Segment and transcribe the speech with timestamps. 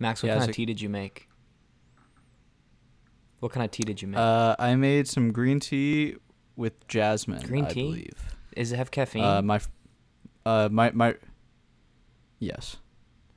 [0.00, 1.28] Max, what Yeah, kind so- of tea did you make?
[3.40, 4.18] What kind of tea did you make?
[4.18, 6.16] Uh, I made some green tea
[6.56, 7.40] with jasmine.
[7.42, 7.82] Green I tea?
[7.82, 8.34] believe.
[8.56, 9.22] Does it have caffeine?
[9.24, 9.60] Uh, my,
[10.44, 11.14] uh, my my.
[12.38, 12.76] Yes.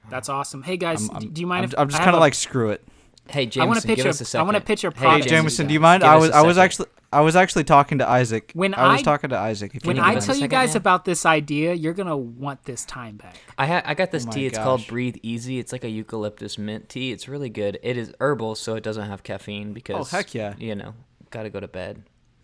[0.10, 0.63] That's awesome.
[0.63, 2.20] Hey guys, I'm, d- I'm, do you mind I'm, if I'm just kind have of
[2.20, 2.84] a- like screw it.
[3.30, 5.24] hey, Jameson, I wanna pitch give a- us a I wanna pitch a Hey, product.
[5.26, 6.02] Hey, Jameson, Jameson, do you mind?
[6.02, 8.52] give I was a I was actually I was actually talking to Isaac.
[8.54, 9.74] When I was I- talking to Isaac.
[9.76, 10.78] If when you I tell you guys man?
[10.78, 13.36] about this idea, you're gonna want this time back.
[13.58, 14.46] I ha- I got this Oh tea.
[14.48, 14.86] It's called.
[14.88, 15.60] Breathe Easy.
[15.60, 17.12] It's like a eucalyptus mint tea.
[17.12, 17.80] It's really good.
[17.84, 20.55] It is herbal, so it doesn't have caffeine because Oh, heck yeah.
[20.57, 20.94] you know,
[21.30, 22.04] gotta go to bed.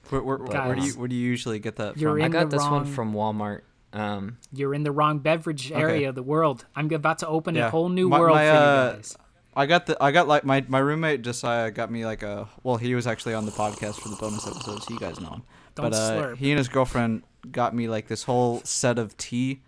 [0.10, 2.24] where, where, where do you where do you usually get that You're from?
[2.24, 3.62] I got the this one from Walmart.
[3.92, 6.66] Um, You're in the wrong beverage area of the world.
[6.76, 9.18] I'm about to open a whole new My- world my, for uh, you guys.
[9.60, 12.78] I got the I got like my my roommate Josiah got me like a well
[12.78, 15.44] he was actually on the podcast for the bonus episodes so you guys know him.
[15.76, 16.38] Don't but uh, slurp.
[16.38, 19.62] he and his girlfriend got me like this whole set of tea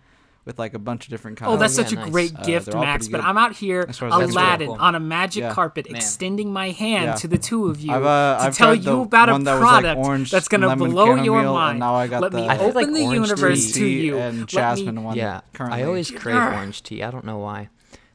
[0.45, 1.51] with like a bunch of different kinds.
[1.51, 2.09] Oh, that's yeah, such a nice.
[2.09, 3.05] great Uh, gift, they're all Max.
[3.05, 3.27] pretty But good.
[3.29, 4.77] I'm out here, As far as that's Aladdin, cool.
[4.79, 5.53] on a magic Yeah.
[5.53, 5.97] carpet, Man.
[5.97, 7.13] extending my hand Yeah.
[7.15, 9.33] to the two of you I've, uh, to I've tell tried the you about a
[9.33, 11.69] one that was, like, product orange that's gonna lemon blow your chamomile, mind.
[11.71, 13.79] and now I got Let the me I feel open like the orange universe tea
[13.81, 14.17] to you.
[14.17, 15.15] and Let jasmine me, one.
[15.17, 15.83] yeah, currently.
[15.83, 17.03] I always crave orange tea.
[17.03, 17.69] I don't know why.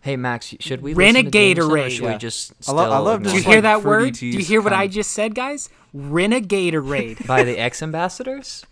[0.06, 1.90] Hey Max, should we listen to Renegade or Array.
[1.90, 2.18] should we Yeah.
[2.18, 4.12] just I lo- I still love Do just, you hear like, that word?
[4.14, 5.68] Do you hear what I kind of- just said, guys?
[5.92, 7.26] Renegatorade.
[7.26, 8.64] by the ex ambassadors?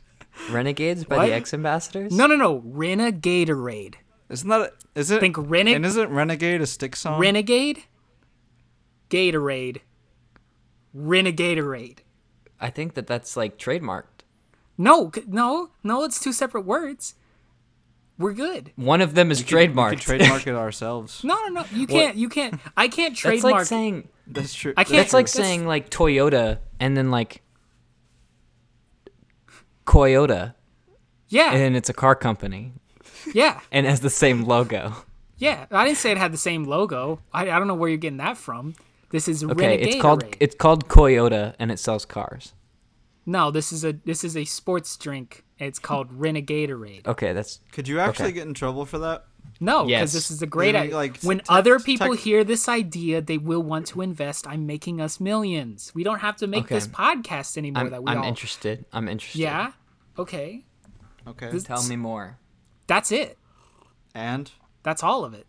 [0.48, 1.26] Renegades by What?
[1.26, 2.12] the ex ambassadors?
[2.16, 2.60] no, no, no.
[2.60, 3.96] Renegatorade.
[4.28, 5.18] Isn't that a, is it?
[5.18, 7.20] Think Reneg- and isn't Renegade a stick song?
[7.20, 7.82] Renegade.
[9.10, 9.78] Gatorade.
[10.96, 11.98] Renegatorade.
[12.60, 14.22] I think that that's like trademarked.
[14.78, 16.04] No, no, no.
[16.04, 17.16] It's two separate words.
[18.16, 18.70] We're good.
[18.76, 20.00] One of them is We could- we could trademarked.
[20.00, 21.24] trademark it ourselves.
[21.24, 21.64] No, no, no.
[21.72, 22.16] You can't.
[22.16, 22.60] You can't.
[22.76, 23.54] I can't That's trademark.
[23.54, 24.72] like saying That's true.
[24.76, 27.42] I can't- that's like That's- saying like Toyota and then like
[29.86, 30.54] Toyota
[31.28, 32.72] yeah, and it's a car company
[33.32, 34.92] yeah, and has the same logo.
[35.36, 35.66] yeah.
[35.70, 37.20] I didn't say it had the same logo.
[37.32, 38.74] I, I don't know where you're getting that from.
[39.10, 40.36] This is Okay, it's called Renegatorade.
[40.40, 42.52] it's called Toyota and it sells cars.
[43.26, 45.44] No, this is a this is a sports drink.
[45.59, 47.06] It's called Renegatorade.
[47.06, 48.32] Okay, that's Could you actually Okay.
[48.34, 49.26] get in trouble for that?
[49.60, 50.12] No, because Yes.
[50.12, 50.97] this is a great Maybe, idea.
[50.97, 54.48] like, when tech- other people tech- hear this idea, they will want to invest.
[54.48, 55.92] I'm making us millions.
[55.94, 56.75] We don't have to make Okay.
[56.75, 57.84] this podcast anymore.
[57.84, 58.25] I'm, that we I'm all.
[58.25, 58.84] interested.
[58.92, 59.38] I'm interested.
[59.38, 59.72] Yeah.
[60.19, 60.65] Okay.
[61.26, 61.50] Okay.
[61.50, 62.38] This- Tell me more.
[62.88, 63.38] That's it.
[64.15, 64.50] and
[64.82, 65.47] That's all of it.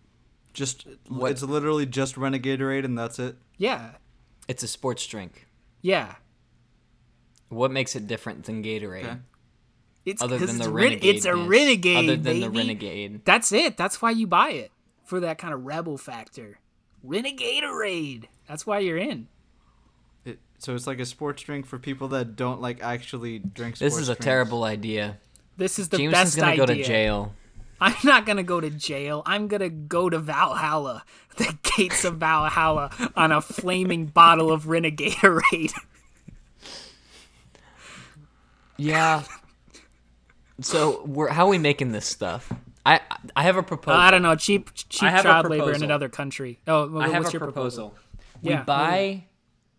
[0.54, 3.38] just What- it's literally just Renegatorade and that's it.
[3.58, 3.96] Yeah.
[4.48, 5.48] It's a sports drink.
[5.82, 6.16] Yeah.
[7.50, 9.04] What makes it different than Gatorade?
[9.06, 9.18] Okay.
[10.06, 11.16] It's Other 'cause than it's the renegade.
[11.16, 11.98] It's a renegade.
[11.98, 12.58] Other than the baby.
[12.60, 13.22] renegade.
[13.26, 13.76] That's it.
[13.76, 14.72] That's why you buy it
[15.04, 16.60] for that kind of rebel factor.
[17.06, 18.26] Renegatorade.
[18.48, 19.28] That's why you're in.
[20.26, 20.40] it.
[20.60, 23.78] So it's like a sports drink for people that don't like actually drink.
[23.80, 24.26] This is a drinks.
[24.26, 25.18] terrible idea.
[25.58, 26.66] This is the Jameson's best gonna idea.
[26.68, 27.34] go to jail.
[27.82, 29.22] I'm not gonna go to jail.
[29.26, 31.04] I'm gonna go to Valhalla,
[31.38, 35.74] the gates of Valhalla, on a flaming bottle of Renegatorade.
[38.78, 39.24] Yeah.
[40.62, 42.52] So we're how are we making this stuff?
[42.86, 43.02] I
[43.36, 44.00] I have a proposal.
[44.00, 46.60] I don't know, cheap cheap I have child labor in another country.
[46.68, 47.96] Oh, wh- I have what's a your proposal.
[48.42, 48.66] We Yeah, Mm-hmm.
[48.66, 49.24] buy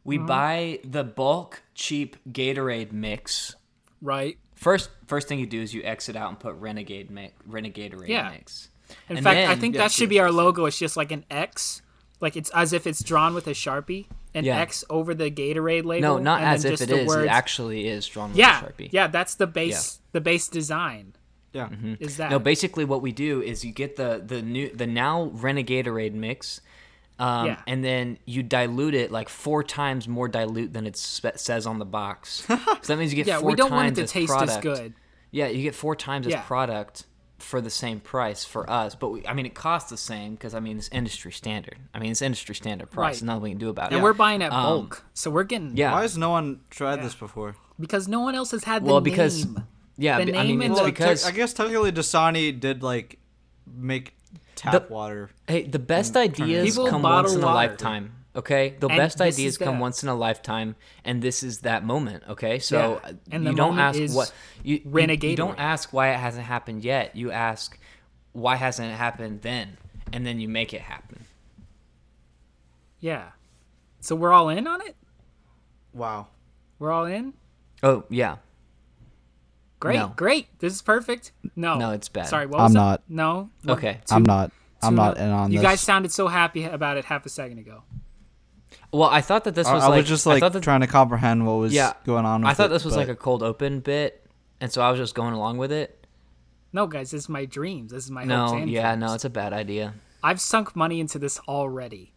[0.04, 3.56] we buy the bulk cheap Gatorade mix.
[4.02, 4.38] Right.
[4.54, 8.30] First first thing you do is you exit out and put Renegade mi- Renegatorade Yeah.
[8.30, 8.68] mix.
[9.08, 10.64] In And fact, I think that should be our logo.
[10.66, 11.82] It's just like an X,
[12.20, 14.60] like it's as if it's drawn with a sharpie, an Yeah.
[14.60, 16.00] X over the Gatorade label.
[16.16, 17.06] No, not and as if just it.
[17.06, 17.24] Words.
[17.24, 18.88] It actually is drawn with yeah, a Sharpie.
[18.92, 20.00] yeah, that's the base.
[20.16, 21.12] The base design
[21.52, 21.68] Yeah.
[22.00, 22.30] is that.
[22.30, 26.62] No, basically what we do is you get the the new the now Renegatorade mix,
[27.18, 27.60] um, Yeah.
[27.66, 31.78] and then you dilute it like four times more dilute than it spe- says on
[31.78, 32.44] the box.
[32.48, 32.56] so
[32.86, 34.52] that means you get yeah, four we don't times want it to taste product.
[34.56, 34.94] as good.
[35.30, 36.38] Yeah, you get four times Yeah.
[36.40, 37.04] as product
[37.38, 38.94] for the same price for us.
[38.94, 41.76] But we, I mean, it costs the same because I mean it's industry standard.
[41.94, 43.02] I mean it's industry standard price.
[43.02, 43.12] Right.
[43.12, 43.96] There's nothing we can do about it.
[43.96, 45.92] And we're buying at Um, bulk, so we're getting Yeah.
[45.92, 47.54] Why has no one tried this before?
[47.78, 49.66] because no one else has had the Well, because- name.
[49.98, 53.18] Yeah, the but, I mean it's the- because I guess technically Dasani did like
[53.66, 54.14] make
[54.54, 55.30] tap The- water.
[55.48, 57.54] Hey, the best ideas come once in a water.
[57.54, 58.12] lifetime.
[58.34, 59.80] Okay, the And best ideas come that.
[59.80, 60.76] once in a lifetime,
[61.06, 62.22] and this is that moment.
[62.28, 64.30] Okay, so Yeah, and you don't ask what
[64.62, 67.16] you you- You, don't ask why it hasn't happened yet.
[67.16, 67.78] You ask
[68.32, 69.78] why hasn't it happened then,
[70.12, 71.24] and then you make it happen.
[73.00, 73.30] Yeah,
[74.00, 74.96] so we're all in on it.
[75.94, 76.28] Wow.
[76.78, 77.32] We're all in.
[77.82, 78.36] Oh yeah,
[79.86, 80.12] Great, No.
[80.16, 80.58] great.
[80.58, 81.32] This is perfect.
[81.54, 82.26] No, No, it's bad.
[82.28, 82.78] Sorry, what I'm was that?
[82.78, 83.02] not.
[83.08, 83.50] No.
[83.68, 84.00] okay.
[84.10, 84.52] I'm not.
[84.82, 85.66] I'm Two not no- in on You this.
[85.66, 87.82] guys sounded so happy about it half a second ago.
[88.92, 90.80] Well, I thought that this was I like was just I like thought that, trying
[90.82, 92.42] to comprehend what was yeah going on.
[92.42, 94.26] With I thought it, this was like a cold open bit,
[94.60, 96.06] and so I was just going along with it.
[96.72, 97.90] No, guys, this is my dreams.
[97.92, 99.00] This is my hopes No, and yeah, dreams.
[99.08, 99.94] no, it's a bad idea.
[100.22, 102.12] I've sunk money into this already.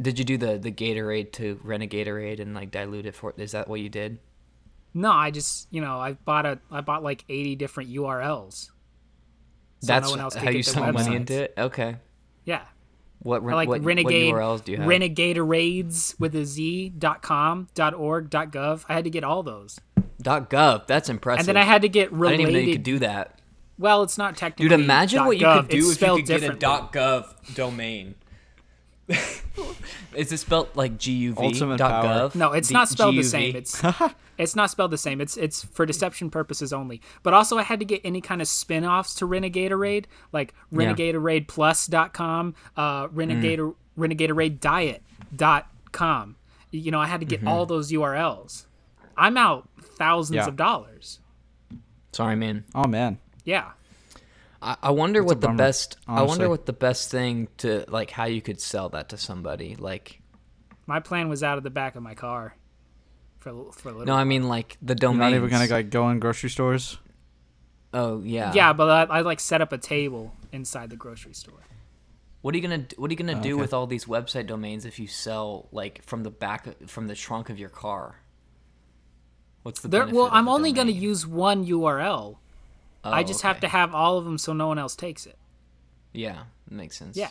[0.00, 3.32] Did you do the the Gatorade to Renegatorade and like dilute it for?
[3.36, 4.18] Is that what you did?
[4.96, 8.70] No, I just you know I bought a I bought like eighty different URLs.
[9.80, 11.54] So That's no one else how you sunk money into it.
[11.58, 11.96] Okay.
[12.44, 12.62] Yeah,
[13.18, 14.88] What I like what, renegade what URLs do you have?
[14.88, 18.84] renegatorades with a z dot com dot org dot gov.
[18.88, 19.78] I had to get all those,
[20.22, 20.86] Dot .gov.
[20.86, 21.40] That's impressive.
[21.40, 22.36] and then I had to get I related.
[22.38, 23.40] didn't even know you could do that.
[23.78, 24.68] well, it's not technically.
[24.70, 25.60] Dude, imagine what you gov.
[25.62, 26.54] could do It's if you could get a.
[26.54, 28.14] .gov domain.
[30.14, 32.28] Is it spelled like G-U-V Ultimate dot power.
[32.30, 32.34] .gov?
[32.34, 33.54] No, it's D- not spelled the same.
[33.54, 33.80] It's
[34.38, 35.20] it's not spelled the same.
[35.20, 37.00] It's it's for deception purposes only.
[37.22, 40.92] But also I had to get any kind of spin-offs to Renegatorade, like Yeah.
[40.94, 46.36] renegadoradeplus.com, uh Renegator renegadoradediet.com.
[46.70, 48.64] You know, I had to get all those URLs.
[49.16, 50.46] I'm out thousands Yeah.
[50.48, 51.20] of dollars.
[52.12, 52.64] Sorry, man.
[52.74, 53.18] Oh man.
[53.44, 53.70] Yeah.
[54.62, 55.96] I, I wonder what the bummer, best.
[56.06, 59.76] I wonder what the best thing to like how you could sell that to somebody.
[59.76, 60.20] Like,
[60.86, 62.56] My plan was out of the back of my car
[63.38, 64.06] for a little- for a little.
[64.06, 65.18] no, I mean like the domain.
[65.18, 66.98] not even gonna like go in grocery stores.
[67.92, 68.52] Oh yeah.
[68.52, 71.60] yeah, but I, I like set up a table inside the grocery store.
[72.42, 73.60] What are you gonna What are you gonna oh, do okay.
[73.60, 77.50] with all these website domains if you sell like from the back from the trunk
[77.50, 78.20] of your car?
[79.66, 82.36] What's the There, well, I'm a only going to use one URL.
[83.12, 85.38] I Oh, just have to have all of them so no one else takes it.
[86.12, 87.16] Yeah, makes sense.
[87.16, 87.30] Yeah.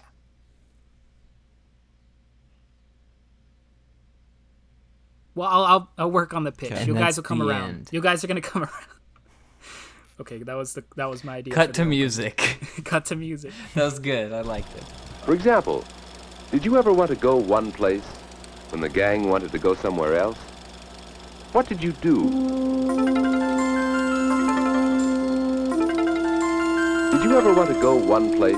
[5.33, 6.71] Well, I'll, I'll, I'll work on the pitch.
[6.71, 6.85] Okay.
[6.85, 7.69] You And guys will come around.
[7.69, 7.89] end.
[7.91, 8.85] You guys are going to come around.
[10.21, 11.53] okay, that was the that was my idea.
[11.53, 12.57] Cut for to music.
[12.85, 13.51] Cut to music.
[13.75, 14.31] that was good.
[14.31, 14.83] I liked it.
[15.25, 15.83] For example,
[16.51, 18.05] did you ever want to go one place
[18.69, 20.37] when the gang wanted to go somewhere else?
[21.51, 23.14] What did you do?
[27.15, 28.57] Did you ever want to go one place?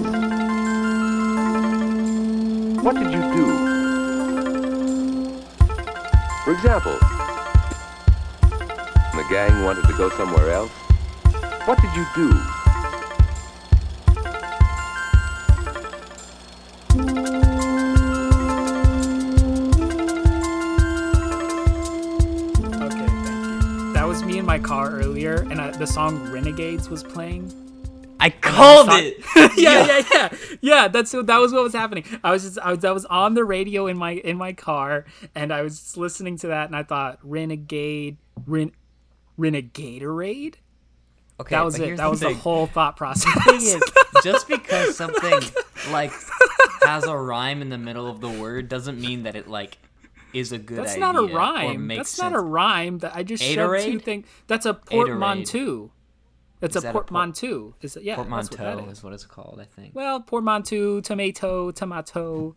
[2.84, 3.46] What did you do?
[6.44, 6.98] For example,
[9.14, 10.72] the gang wanted to go somewhere else,
[11.66, 12.30] what did you do?
[22.82, 23.94] Okay, thank you.
[23.94, 27.54] That was me in my car earlier, and I, the song "Renegades" was playing.
[28.28, 29.18] I called thought- it.
[29.58, 30.88] yeah, yeah, yeah, yeah.
[30.88, 32.04] That's what that was what was happening.
[32.24, 35.06] I was just I was, I was on the radio in my in my car,
[35.36, 38.72] and I was listening to that, and I thought Renegade, Ren,
[39.40, 40.56] Renegatorade.
[41.40, 41.98] Okay, That was it.
[41.98, 43.32] That was the whole thought process.
[43.44, 43.82] thing is,
[44.24, 45.40] just because something
[45.92, 46.12] like
[46.82, 49.78] has a rhyme in the middle of the word doesn't mean that it like
[50.34, 51.88] is a good That's not a rhyme.
[51.90, 52.32] That's sense.
[52.32, 52.98] not a rhyme.
[53.00, 54.04] That I just shoved two Atorade?
[54.04, 54.28] things.
[54.48, 55.92] That's a portmanteau.
[56.60, 57.76] That's Is a that a por- portmanteau.
[57.82, 58.04] Is it?
[58.04, 58.98] Yeah, that's what that Portmanteau is.
[58.98, 59.94] is what it's called, I think.
[59.94, 62.56] Well, portmanteau, tomato, tomato,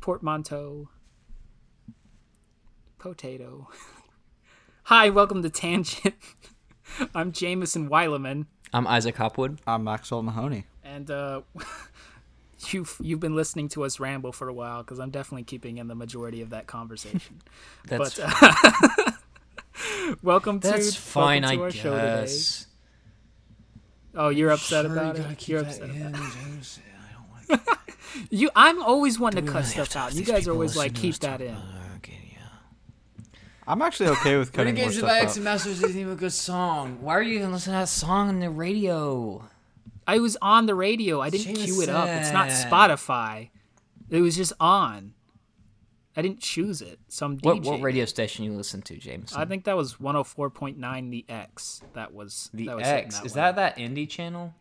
[0.00, 0.88] portmanteau,
[2.98, 3.68] potato.
[4.84, 6.14] Hi, welcome to Tangent.
[7.14, 9.60] I'm Jameson Weileman, I'm Isaac Hopwood.
[9.66, 10.64] I'm Maxwell Mahoney.
[10.84, 11.40] and uh,
[12.70, 15.88] you've you've been listening to us ramble for a while because I'm definitely keeping in
[15.88, 17.40] the majority of that conversation.
[17.86, 19.12] That's but uh,
[20.22, 21.90] welcome to that's fine, welcome to I our show
[22.26, 22.32] today.
[24.12, 24.20] Guess.
[24.20, 25.48] Oh, you're upset about it.
[25.48, 26.20] You're upset about
[27.48, 27.60] it.
[28.30, 30.14] You, I'm always wanting to cut stuff out.
[30.14, 31.54] You guys are always like, keep that in.
[31.54, 31.82] Oh,
[33.66, 35.36] I'm actually okay with cutting more Renegades of stuff X out.
[35.36, 36.98] and Masters isn't even a good song.
[37.00, 39.48] Why are you even listening to that song on the radio?
[40.06, 41.20] I was on the radio.
[41.20, 42.08] I didn't cue it up.
[42.08, 43.50] It's not Spotify.
[44.10, 45.14] It was just on.
[46.16, 46.98] I didn't choose it.
[47.08, 47.44] Some DJ.
[47.44, 49.32] What what radio station you listen to, James?
[49.34, 51.82] I think that was 104.9 the X.
[51.94, 53.18] That was the that was X.
[53.18, 53.36] that Is one.
[53.36, 54.54] that that indie channel?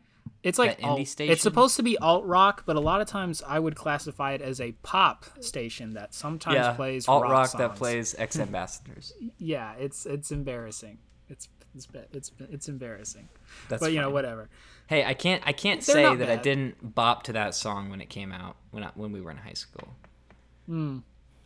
[0.43, 1.31] It's like indie station?
[1.31, 4.41] It's supposed to be alt rock, but a lot of times I would classify it
[4.41, 9.13] as a pop station that sometimes plays alt rock, rock that plays X Ambassadors.
[9.37, 10.97] Yeah, it's it's embarrassing.
[11.29, 13.29] It's it's it's it's embarrassing.
[13.69, 14.49] That's but you know whatever.
[14.87, 18.01] Hey, I can't I can't They're say that I didn't bop to that song when
[18.01, 19.93] it came out when I, when we were in high school.
[20.65, 20.99] Hmm.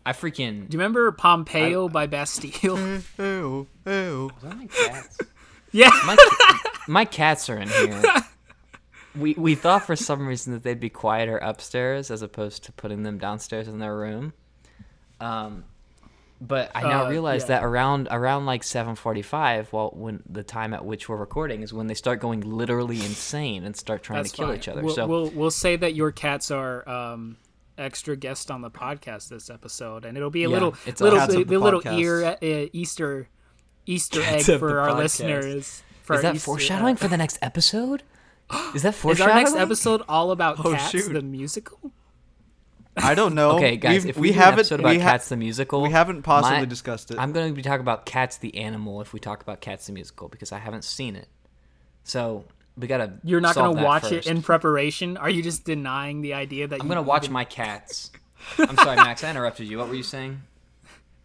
[0.06, 2.78] I freaking Do you remember Pompeii by Bastille?
[3.18, 4.32] Ew, ew.
[4.44, 5.18] my cats.
[5.72, 5.90] yeah.
[6.06, 6.16] My,
[6.88, 8.04] my cats are in here.
[9.18, 13.04] We we thought for some reason that they'd be quieter upstairs as opposed to putting
[13.04, 14.34] them downstairs in their room.
[15.22, 15.64] Um,
[16.42, 17.48] but I now Uh, realize yeah.
[17.48, 21.62] that around around like seven forty five, well, when the time at which we're recording
[21.64, 24.58] is when they start going literally insane and start trying That's to kill fine.
[24.58, 24.82] each other.
[24.84, 27.38] We'll, so we'll we'll say that your cats are um,
[27.78, 31.20] extra guest on the podcast this episode, and it'll be a Yeah, little it's little
[31.20, 33.28] Cats of a, the little ear uh, Easter
[33.86, 34.98] Easter Cats egg for our podcast.
[34.98, 35.84] listeners.
[36.04, 38.04] For is our that Easter- foreshadowing uh, for the next episode?
[38.74, 39.30] Is that foreshadowing?
[39.38, 41.12] our next episode all about Oh, Cats shoot.
[41.14, 41.92] the musical?
[42.98, 43.52] I don't know.
[43.58, 45.36] Okay, guys, We've- if we we, do an haven't episode about we ha- Cats the
[45.36, 47.18] musical, we haven't possibly my- discussed it.
[47.20, 49.92] I'm going to be talking about Cats the animal if we talk about Cats the
[49.94, 51.28] musical because I haven't seen it.
[52.04, 52.46] So
[52.78, 53.14] we gotta.
[53.24, 54.14] You're not solve going to that watch first.
[54.14, 55.18] it in preparation?
[55.18, 58.12] Are you just denying the idea that I'm you gonna watch even- my cats.
[58.60, 59.24] I'm sorry, Max.
[59.24, 59.78] I interrupted you.
[59.80, 60.42] What were you saying?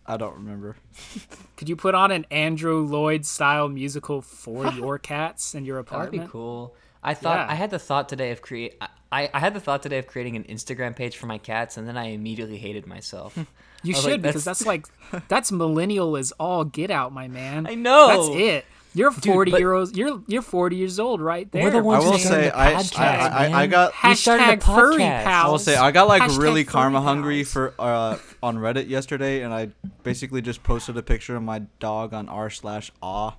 [0.06, 0.76] I don't remember.
[1.56, 6.12] Could you put on an Andrew Lloyd style musical for your cats in your apartment?
[6.12, 6.74] That'd be cool.
[7.02, 7.52] I thought Yeah.
[7.52, 8.76] I had the thought today of create.
[9.12, 11.86] I, I had the thought today of creating an Instagram page for my cats, and
[11.88, 13.36] then I immediately hated myself.
[13.82, 14.86] You should like, because that's like
[15.28, 17.66] that's millennial is all get out, my man.
[17.66, 18.28] I know.
[18.28, 18.64] That's it.
[18.92, 19.96] You're 40 but- year olds.
[19.96, 21.62] You're you're 40 years old right there.
[21.64, 23.68] We're the I ones will say the I, podcast, I, I, I man.
[23.70, 25.46] got started a Hashtag furry pals.
[25.46, 28.88] I will say I got like Hashtag really furry karma hungry for uh, on Reddit
[28.88, 29.70] yesterday, and I
[30.02, 33.34] basically just posted a picture of my dog on r slash aw,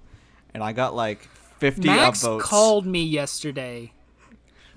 [0.53, 1.27] and I got like
[1.59, 2.41] fifty Max upvotes.
[2.41, 3.91] called me yesterday.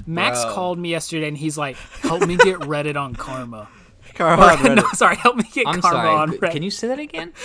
[0.07, 0.54] Max Bro.
[0.54, 3.69] called me yesterday and he's like, "Help me get Reddit on Karma."
[4.14, 4.76] Karma Or, on Reddit.
[4.76, 6.09] no, sorry, help me get I'm Karma sorry.
[6.09, 6.50] on Reddit.
[6.50, 7.33] Can you say that again?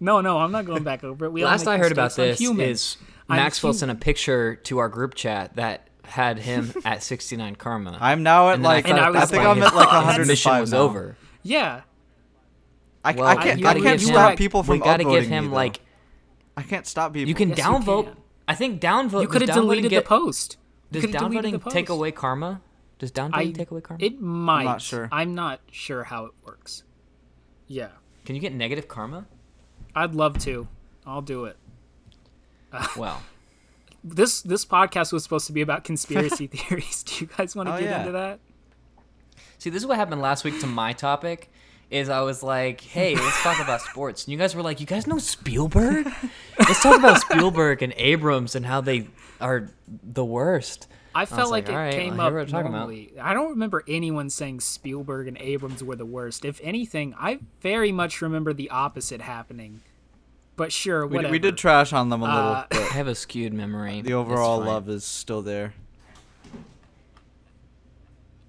[0.00, 1.32] No, no, I'm not going back over it.
[1.32, 2.40] We Last I heard about mistakes.
[2.40, 2.96] I'm this is
[3.28, 3.78] Maxwell human.
[3.78, 7.98] sent a picture to our group chat that had him at 69 karma.
[8.00, 9.62] I'm now at And like I, thought And I at was that I think I'm
[9.62, 10.78] at like "Oh, mission 105 was now.
[10.78, 11.16] over.
[11.42, 11.80] Yeah,
[13.04, 13.58] I, Well, I can't.
[13.60, 15.80] I gotta can't stop him- people from We gotta give him me, like
[16.56, 17.28] I can't stop people.
[17.28, 18.04] you can Yes, you downvote.
[18.04, 18.16] can.
[18.46, 19.22] I think downvote.
[19.22, 20.56] you could have deleted get, the post.
[20.90, 22.60] Does could've deleted the downvoting take away karma?
[22.98, 24.02] Does downvoting I, take away karma?
[24.04, 24.60] It might.
[24.60, 25.08] I'm not sure.
[25.12, 26.82] I'm not sure how it works.
[27.66, 27.88] Yeah,
[28.24, 29.26] Can you get negative karma?
[29.98, 30.68] I'd love to.
[31.06, 31.56] I'll do it.
[32.96, 33.22] Well,
[34.04, 37.02] This this podcast was supposed to be about conspiracy theories.
[37.02, 38.00] Do you guys want to Oh, get yeah.
[38.00, 38.40] into that?
[39.58, 41.50] see, this is what happened last week to my topic.
[41.90, 44.86] Is I was like, hey, let's talk about sports, and you guys were like, you
[44.86, 46.06] guys know Spielberg?
[46.58, 49.08] let's talk about Spielberg and Abrams and how they
[49.40, 50.86] are the worst.
[51.14, 52.70] I felt like, like, it right, came well, up here we're about.
[52.70, 53.12] normally.
[53.18, 56.44] I don't remember anyone saying Spielberg and Abrams were the worst.
[56.44, 59.80] If anything, I very much remember the opposite happening.
[60.58, 61.32] But sure, we, whatever.
[61.32, 64.02] we did trash on them a little, Uh, I have a skewed memory.
[64.02, 65.72] the overall love is still there.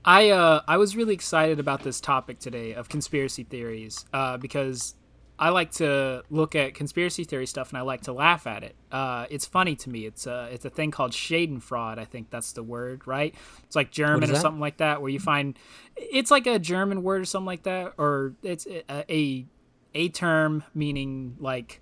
[0.03, 4.95] I uh I was really excited about this topic today of conspiracy theories uh, because
[5.37, 8.75] I like to look at conspiracy theory stuff and I like to laugh at it.
[8.91, 10.05] Uh, it's funny to me.
[10.05, 11.99] It's a it's a thing called Schadenfreude.
[11.99, 13.35] I think that's the word, right?
[13.65, 14.41] It's like German or that?
[14.41, 15.57] something like that, where you find
[15.95, 19.45] it's like a German word or something like that, or it's a a,
[19.93, 21.81] a term meaning like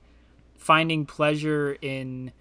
[0.67, 2.31] finding pleasure in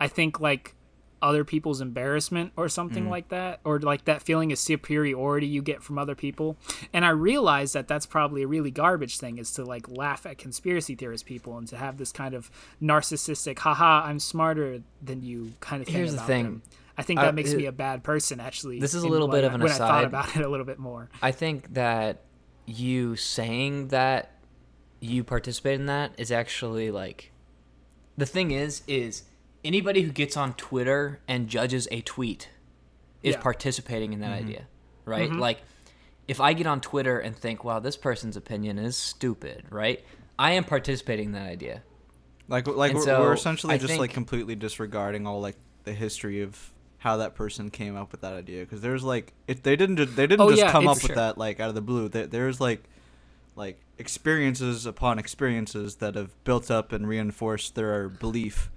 [0.00, 0.74] I think like
[1.22, 5.82] other people's embarrassment or something like that or like that feeling of superiority you get
[5.82, 6.56] from other people.
[6.92, 10.36] And i realize that that's probably a really garbage thing is to like laugh at
[10.36, 12.50] conspiracy theorist people and to have this kind of
[12.82, 16.44] narcissistic haha i'm smarter than you kind of thing Here's the thing.
[16.44, 16.62] them.
[16.98, 19.44] i think Uh, that makes me a bad person actually This is a little bit
[19.44, 21.08] of an when i thought about it a little bit more.
[21.22, 22.20] I think that
[22.66, 24.30] you saying that
[25.00, 27.30] you participate in that is actually like
[28.16, 29.22] the thing is is
[29.64, 32.48] anybody who gets on Twitter and judges a tweet
[33.22, 33.40] is Yeah.
[33.40, 34.48] participating in that mm-hmm.
[34.48, 34.66] idea,
[35.04, 35.30] right?
[35.30, 35.38] Mm-hmm.
[35.40, 35.62] Like
[36.28, 40.04] if I get on Twitter and think, "Wow, this person's opinion is stupid," right?
[40.38, 41.82] I am participating in that idea.
[42.48, 46.42] Like like we're, so, we're essentially I just like completely disregarding all like the history
[46.42, 49.96] of how that person came up with that idea because there's like it, they didn't
[49.96, 51.82] ju- they didn't Oh, just yeah, come up it's- with that like out of the
[51.82, 52.08] blue.
[52.08, 52.82] There, there's like
[53.56, 58.70] like experiences upon experiences that have built up and reinforced their belief,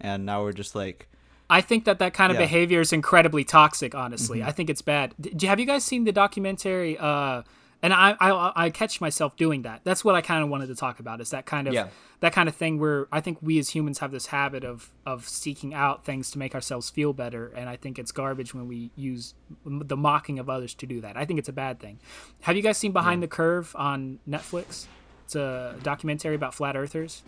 [0.00, 1.08] and now we're just like
[1.48, 2.44] I think that that kind of Yeah.
[2.46, 3.94] behavior is incredibly toxic.
[3.94, 4.48] Honestly, Mm-hmm.
[4.48, 5.14] I think it's bad.
[5.20, 6.98] D- have you guys seen the documentary?
[6.98, 7.42] Uh,
[7.82, 9.82] and I, I I catch myself doing that.
[9.84, 11.20] That's what I kind of wanted to talk about.
[11.20, 11.88] Is that kind of Yeah.
[12.20, 15.28] that kind of thing where I think we as humans have this habit of of
[15.28, 18.90] seeking out things to make ourselves feel better, and I think it's garbage when we
[18.96, 21.16] use the mocking of others to do that.
[21.16, 21.98] I think it's a bad thing.
[22.42, 24.86] Have you guys seen Behind the Curve on Netflix?
[25.24, 27.22] It's a documentary about flat earthers.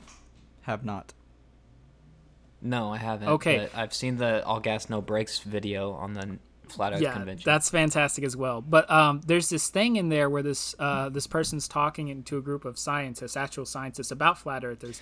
[0.63, 1.15] have not.
[2.61, 3.29] No, I haven't.
[3.29, 3.59] Okay.
[3.59, 6.39] but I've seen the all gas no brakes video on the
[6.73, 7.45] Flat Earth yeah, convention.
[7.45, 8.61] that's fantastic as well.
[8.61, 12.41] But um, there's this thing in there where this uh, this person's talking into a
[12.43, 15.01] group of scientists, actual scientists, about flat earthers.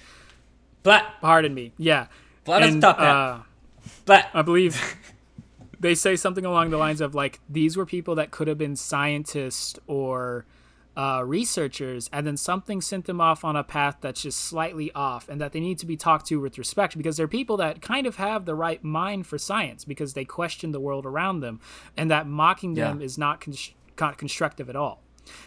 [0.82, 1.72] but Pardon me.
[1.78, 2.06] Yeah.
[2.44, 3.04] Flat Earth, And, stop that.
[3.04, 3.38] uh,
[4.04, 4.96] but I believe
[5.80, 8.76] they say something along the lines of like these were people that could have been
[8.76, 10.46] scientists or
[10.96, 15.28] uh, researchers, and then something sent them off on a path that's just slightly off,
[15.28, 18.06] and that they need to be talked to with respect because they're people that kind
[18.06, 21.60] of have the right mind for science because they question the world around them,
[21.96, 25.02] and that mocking them is not con- constructive at all.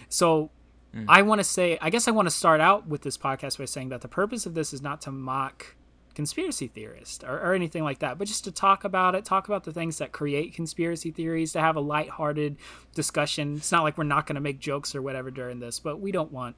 [0.07, 0.51] So
[0.91, 1.05] Mm.
[1.07, 3.65] I want to say, I guess I want to start out with this podcast by
[3.65, 5.75] saying that the purpose of this is not to mock
[6.19, 9.63] conspiracy theorist or, or anything like that, but just to talk about it, talk about
[9.63, 12.57] the things that create conspiracy theories, to have a lighthearted
[12.93, 13.55] discussion.
[13.55, 16.11] It's not like we're not going to make jokes or whatever during this, but we
[16.11, 16.57] don't want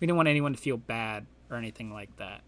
[0.00, 2.40] we don't want anyone to feel bad or anything like that.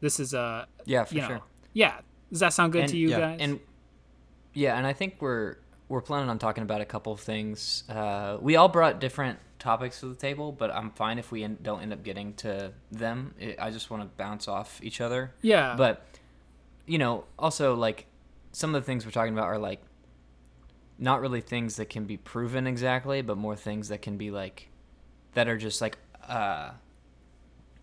[0.00, 1.42] This is a Yeah, for you know, sure.
[1.72, 2.00] yeah.
[2.30, 3.38] Does that sound good And- to you yeah, guys?
[3.40, 3.58] And
[4.54, 5.56] yeah, and I think we're
[5.88, 7.82] we're planning on talking about a couple of things.
[7.88, 11.58] Uh, we all brought different topics to the table, but I'm fine if we en-
[11.62, 13.34] don't end up getting to them.
[13.38, 15.34] It, I just want to bounce off each other.
[15.42, 16.04] yeah, But
[16.86, 18.06] you know, also like
[18.52, 19.80] some of the things we're talking about are like
[20.98, 24.68] not really things that can be proven exactly, but more things that can be like
[25.34, 25.98] that are just like
[26.28, 26.70] uh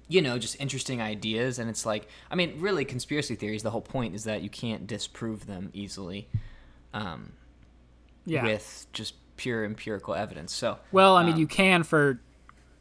[0.08, 3.82] you know, just interesting ideas and it's like I mean, really conspiracy theories, the whole
[3.82, 6.27] point is that you can't disprove them easily.
[6.94, 7.34] Um
[8.25, 8.44] yeah.
[8.44, 10.54] with just pure empirical evidence.
[10.54, 12.20] So Well, I mean, Um, you can for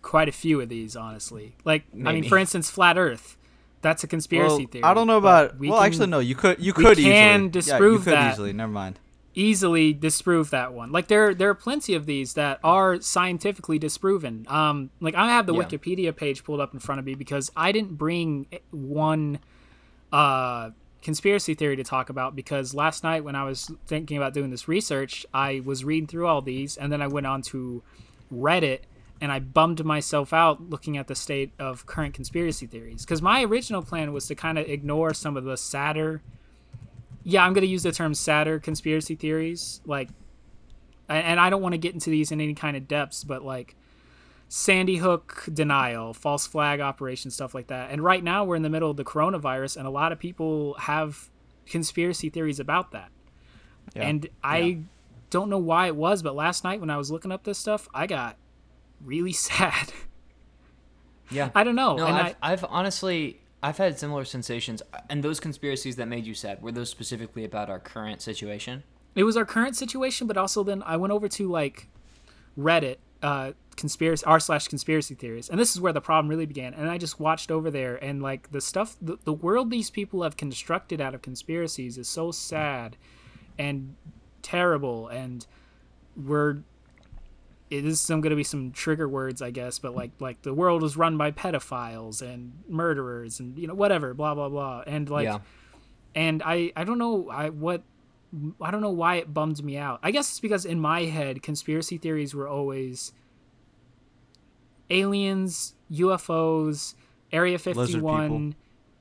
[0.02, 1.54] quite a few of these, honestly.
[1.64, 3.37] Like, I mean, for instance, flat Earth.
[3.82, 4.84] That's a conspiracy Well, theory.
[4.84, 5.58] I don't know about.
[5.58, 6.18] we well, can actually, no.
[6.18, 6.58] You could.
[6.58, 7.11] You we could can easily.
[7.14, 8.32] yeah, you disprove could that.
[8.32, 8.52] easily.
[8.52, 8.99] Never mind.
[9.34, 10.90] easily disprove that one.
[10.92, 14.46] Like, there there are plenty of these that are scientifically disproven.
[14.49, 15.62] Um, like I have the Yeah.
[15.64, 19.40] Wikipedia page pulled up in front of me because I didn't bring one
[20.12, 20.70] uh
[21.04, 24.66] conspiracy theory to talk about because last night when I was thinking about doing this
[24.66, 27.82] research, I was reading through all these and then I went on to
[28.32, 28.80] Reddit
[29.20, 33.04] and I bummed myself out looking at the state of current conspiracy theories.
[33.04, 36.23] Because my original plan was to kind of ignore some of the sadder
[37.26, 40.11] yeah, I'm going to use the term sadder conspiracy theories like
[41.08, 43.76] and I don't want to get into these in any kind of depths, but like
[44.48, 47.90] Sandy Hook denial, false flag operation, stuff like that.
[47.90, 50.74] And right now we're in the middle of the coronavirus, and a lot of people
[50.74, 51.30] have
[51.66, 53.10] conspiracy theories about that.
[53.96, 54.02] Yeah.
[54.02, 54.78] And I
[55.30, 57.88] don't know why it was, but last night when I was looking up this stuff,
[57.92, 58.36] I got
[59.04, 59.92] really sad.
[61.30, 61.50] yeah.
[61.54, 61.96] I don't know.
[61.96, 66.26] No, and I've, I, I've honestly I've had similar sensations, and those conspiracies that made
[66.26, 68.82] you sad were those specifically about our current situation.
[69.14, 71.88] it was our current situation, but also then I went over to like
[72.58, 76.75] Reddit, uh, conspiracy r slash conspiracy theories, and this is where the problem really began.
[76.75, 80.23] And I just watched over there, and like the stuff, the, the world these people
[80.23, 82.97] have constructed out of conspiracies is so sad
[83.58, 83.95] and
[84.43, 85.47] terrible, and
[86.17, 86.58] we're
[87.71, 90.54] it is some going to be some trigger words, I guess, but like like the
[90.54, 95.08] world is run by pedophiles and murderers and you know whatever, blah blah blah, and
[95.08, 95.38] like yeah.
[96.15, 97.82] and I I don't know I what
[98.60, 100.00] I don't know why it bummed me out.
[100.02, 103.12] I guess it's because in my head conspiracy theories were always
[104.90, 106.94] aliens, UFOs,
[107.32, 108.54] Area 51,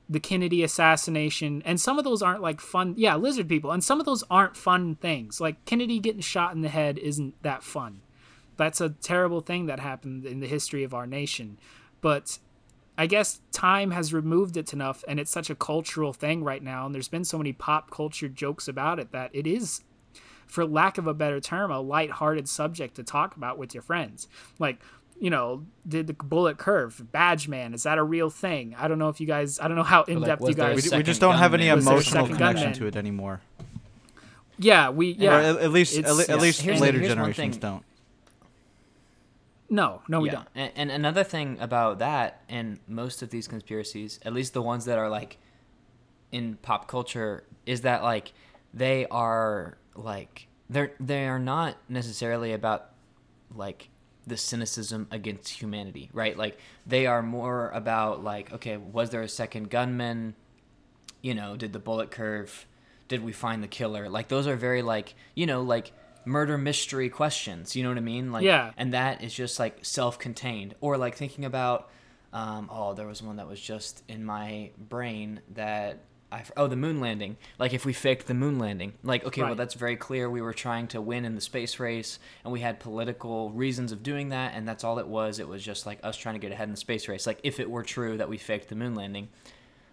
[0.08, 2.94] the Kennedy assassination, and some of those aren't like fun.
[2.96, 5.40] Yeah, lizard people, and some of those aren't fun things.
[5.40, 8.00] Like Kennedy getting shot in the head isn't that fun.
[8.56, 11.58] That's a terrible thing that happened in the history of our nation.
[12.00, 12.38] But
[12.96, 16.86] I guess time has removed it enough, and it's such a cultural thing right now,
[16.86, 19.82] and there's been so many pop culture jokes about it that it is,
[20.46, 24.28] for lack of a better term, a light-hearted subject to talk about with your friends.
[24.60, 24.78] Like,
[25.18, 28.76] you know, did the bullet curve, Badge Man, is that a real thing?
[28.78, 30.90] I don't know if you guys, I don't know how in depth was you guys.
[30.90, 31.76] We, we just don't have any gunman.
[31.76, 32.78] Was there a emotional connection gunman?
[32.78, 33.40] to it anymore.
[34.58, 35.36] yeah, we yeah.
[35.36, 36.36] Or at, at least, at, It's- at yeah.
[36.36, 37.82] least Here's- later here's generations don't.
[39.70, 40.34] No, no, we yeah.
[40.34, 40.48] don't.
[40.54, 44.84] And, and another thing about that, and most of these conspiracies, at least the ones
[44.84, 45.38] that are like
[46.32, 48.32] in pop culture, is that like
[48.72, 52.90] they are like they're they are not necessarily about
[53.54, 53.88] like
[54.26, 56.36] the cynicism against humanity, right?
[56.36, 60.34] Like they are more about like, okay, was there a second gunman?
[61.22, 62.66] You know, did the bullet curve?
[63.08, 64.08] Did we find the killer?
[64.08, 65.92] Like those are very like you know like
[66.26, 67.74] murder mystery questions.
[67.76, 68.32] You know what I mean?
[68.32, 68.72] Like Yeah.
[68.76, 70.74] and that is just like self-contained.
[70.80, 71.90] Or like thinking about
[72.32, 76.00] um, oh there was one that was just in my brain that
[76.32, 77.36] I, oh the moon landing.
[77.58, 78.94] Like if we faked the moon landing.
[79.04, 80.28] Like okay well that's very clear.
[80.28, 84.02] We were trying to win in the space race and we had political reasons of
[84.02, 85.38] doing that and that's all it was.
[85.38, 87.26] It was just like us trying to get ahead in the space race.
[87.26, 89.28] Like if it were true that we faked the moon landing.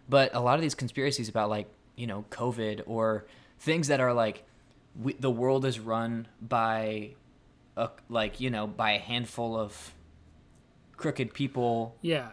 [0.10, 3.28] But a lot of these conspiracies about like you know covid or
[3.60, 4.44] things that are like
[5.00, 7.12] we, the world is run by
[7.78, 9.94] a, like you know by a handful of
[10.98, 12.30] crooked people Yeah,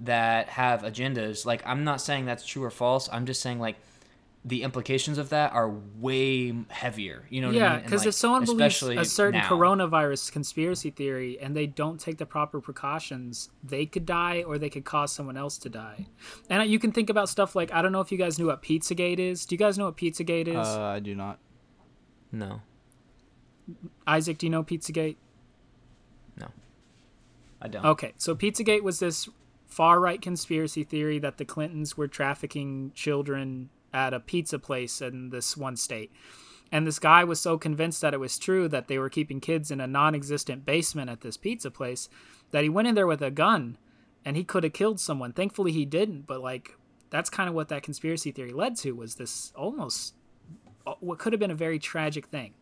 [0.00, 3.76] that have agendas like i'm not saying that's true or false i'm just saying like
[4.44, 7.68] the implications of that are way heavier you know what I yeah.
[7.68, 7.74] mean?
[7.78, 9.48] And, Because like, if someone believes a certain now.
[9.48, 14.70] coronavirus conspiracy theory and they don't take the proper precautions, they could die or they
[14.70, 16.06] could cause someone else to die.
[16.48, 18.62] And you can think about stuff like I don't know if you guys knew what
[18.62, 19.46] Pizzagate is.
[19.46, 20.54] Do you guys know what Pizzagate is?
[20.54, 21.40] Uh, I do not.
[22.32, 22.60] No
[24.06, 25.16] Isaac, do you know Pizzagate?
[26.36, 26.48] no
[27.60, 29.28] i don't Okay, so Pizzagate was this
[29.66, 35.30] far right conspiracy theory that the Clintons were trafficking children at a pizza place in
[35.30, 36.12] this one state.
[36.72, 39.70] And this guy was so convinced that it was true that they were keeping kids
[39.70, 42.08] in a non existent basement at this pizza place
[42.50, 43.78] that he went in there with a gun
[44.24, 45.32] and he could have killed someone.
[45.32, 46.72] Thankfully, he didn't, but like
[47.10, 50.14] that's kind of what that conspiracy theory led to was this almost
[50.86, 52.52] Uh, what could have been a very tragic thing.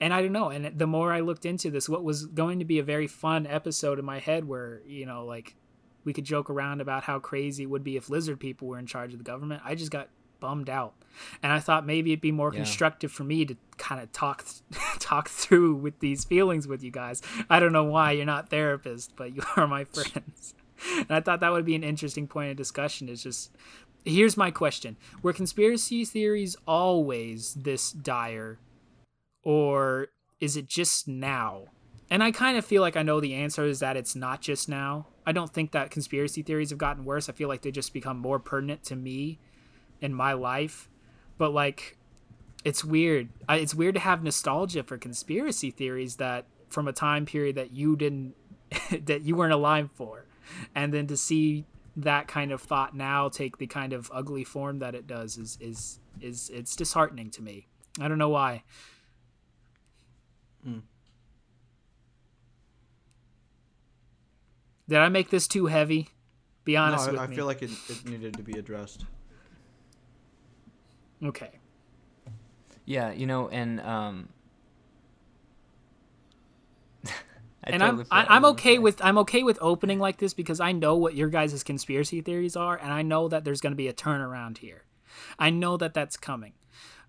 [0.00, 0.48] And I don't know.
[0.50, 3.46] And the more I looked into this, what was going to be a very fun
[3.46, 5.56] episode in my head where, you know, like
[6.04, 8.86] we could joke around about how crazy it would be if lizard people were in
[8.86, 10.94] charge of the government, I just got bummed out.
[11.42, 12.58] And I thought maybe it'd be more Yeah.
[12.60, 14.44] constructive for me to kind of talk
[15.00, 17.20] talk through with these feelings with you guys.
[17.50, 20.54] I don't know why you're not therapists, but you are my friends.
[20.96, 23.08] And I thought that would be an interesting point of discussion.
[23.08, 23.50] Is just
[24.08, 28.58] here's my question: Were conspiracy theories always this dire,
[29.42, 30.08] or
[30.40, 31.64] is it just now?
[32.10, 34.68] And I kind of feel like I know the answer is that it's not just
[34.68, 35.08] now.
[35.26, 37.28] I don't think that conspiracy theories have gotten worse.
[37.28, 39.38] I feel like they just become more pertinent to me
[40.00, 40.88] in my life.
[41.36, 41.98] But like,
[42.64, 43.28] it's weird.
[43.48, 47.94] It's weird to have nostalgia for conspiracy theories that from a time period that you
[47.94, 48.34] didn't,
[49.04, 50.24] that you weren't alive for,
[50.74, 51.66] and then to see
[51.98, 55.58] that kind of thought now take the kind of ugly form that it does is
[55.60, 57.66] is is it's disheartening to me.
[58.00, 58.62] I don't know why.
[64.88, 66.08] Did I make this too heavy?
[66.64, 67.34] Be No, honest I, with I me.
[67.34, 69.04] I feel like it, it needed to be addressed.
[71.24, 71.50] okay.
[72.84, 74.28] Yeah, you know, and um.
[77.68, 79.58] I and totally I'm I, forgot I'm what I was okay with I'm okay with
[79.60, 83.28] opening like this because I know what your guys' conspiracy theories are, and I know
[83.28, 84.84] that there's going to be a turnaround here.
[85.38, 86.54] I know that that's coming.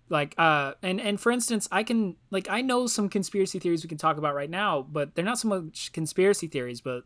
[0.08, 3.88] Like uh and and for instance, I can like I know some conspiracy theories we
[3.88, 7.04] can talk about right now, but they're not so much conspiracy theories, but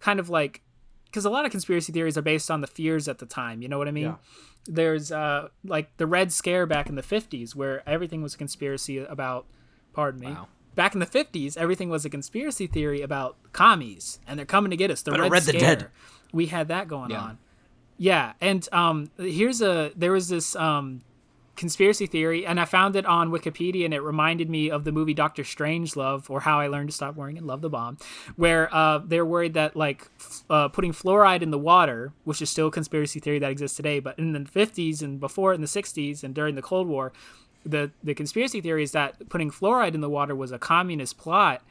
[0.00, 0.62] kind of like
[1.06, 3.62] because a lot of conspiracy theories are based on the fears at the time.
[3.62, 4.04] You know what I mean?
[4.04, 4.16] Yeah.
[4.66, 8.98] There's uh like the Red Scare back in the 50s where everything was a conspiracy
[8.98, 9.46] about.
[9.94, 10.48] Pardon me Wow.
[10.76, 14.76] Back in the 50s, everything was a conspiracy theory about commies and they're coming to
[14.76, 15.02] get us.
[15.02, 15.60] The Better Red read the Scare.
[15.76, 15.86] dead.
[16.32, 17.20] We had that going Yeah.
[17.20, 17.38] on.
[17.98, 21.00] Yeah, and um, here's a there was this um,
[21.56, 25.14] conspiracy theory, and I found it on Wikipedia, and it reminded me of the movie
[25.14, 27.96] Doctor Strangelove, or How I Learned to Stop Worrying and Love the Bomb,
[28.36, 32.50] where uh, they're worried that like f- uh, putting fluoride in the water, which is
[32.50, 35.66] still a conspiracy theory that exists today, but in the 50s and before in the
[35.66, 37.14] 60s and during the Cold War,
[37.66, 41.62] the the conspiracy theory is that putting fluoride in the water was a communist plot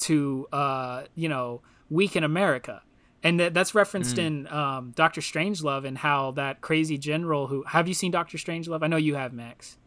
[0.00, 2.82] to uh, you know weaken America.
[3.22, 7.88] And that, that's referenced in um, Doctor Strangelove and how that crazy general who have
[7.88, 8.82] you seen Doctor Strangelove?
[8.82, 9.78] I know you have, Max.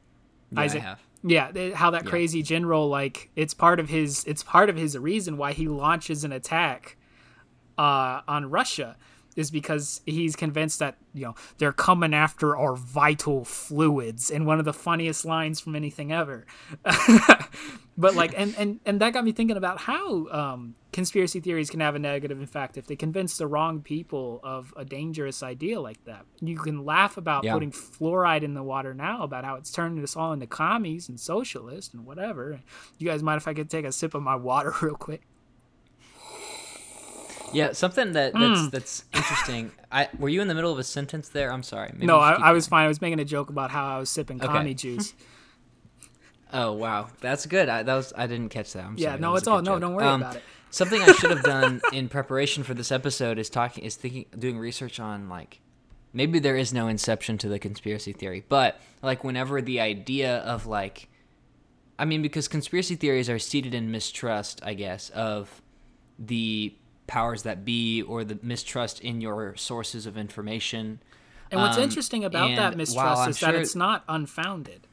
[0.51, 0.81] Yeah, Isaac.
[0.81, 0.99] I have.
[1.23, 4.97] Yeah, th- how that crazy general like it's part of his it's part of his
[4.97, 6.97] reason why he launches an attack
[7.77, 8.97] uh, on Russia
[9.37, 14.59] is because he's convinced that you know they're coming after our vital fluids and one
[14.59, 16.45] of the funniest lines from anything ever.
[17.99, 21.79] But like and, and and that got me thinking about how um, conspiracy theories can
[21.79, 26.03] have a negative effect if they convince the wrong people of a dangerous idea like
[26.05, 26.23] that.
[26.39, 27.53] You can laugh about Yeah.
[27.53, 31.19] putting fluoride in the water now about how it's turning us all into commies and
[31.19, 32.59] socialists and whatever.
[32.99, 35.23] You guys mind if i could take a sip of my water real quick
[37.53, 39.71] Yeah, something that that's that's interesting.
[39.91, 41.51] I were you in the middle of a sentence there?
[41.51, 41.91] I'm sorry.
[41.93, 44.09] Maybe no I, I was fine i was making a joke about how i was
[44.09, 44.51] sipping Okay.
[44.51, 45.13] commie juice
[46.53, 47.67] Oh wow, that's good.
[47.67, 48.85] I, that was I didn't catch that.
[48.85, 49.19] I'm Yeah, sorry.
[49.21, 49.81] no, it's all- no, joke.
[49.81, 50.43] don't worry Um, about it.
[50.69, 54.57] Something I should have done in preparation for this episode is talking is thinking doing
[54.57, 55.59] research on like
[56.13, 60.65] maybe there is no inception to the conspiracy theory, but like whenever the idea of
[60.67, 61.09] like
[61.99, 65.61] I mean because conspiracy theories are seated in mistrust, I guess, of
[66.17, 66.73] the
[67.07, 70.99] powers that be or the mistrust in your sources of information.
[71.49, 74.87] And what's Um, interesting about that mistrust is that it's not unfounded.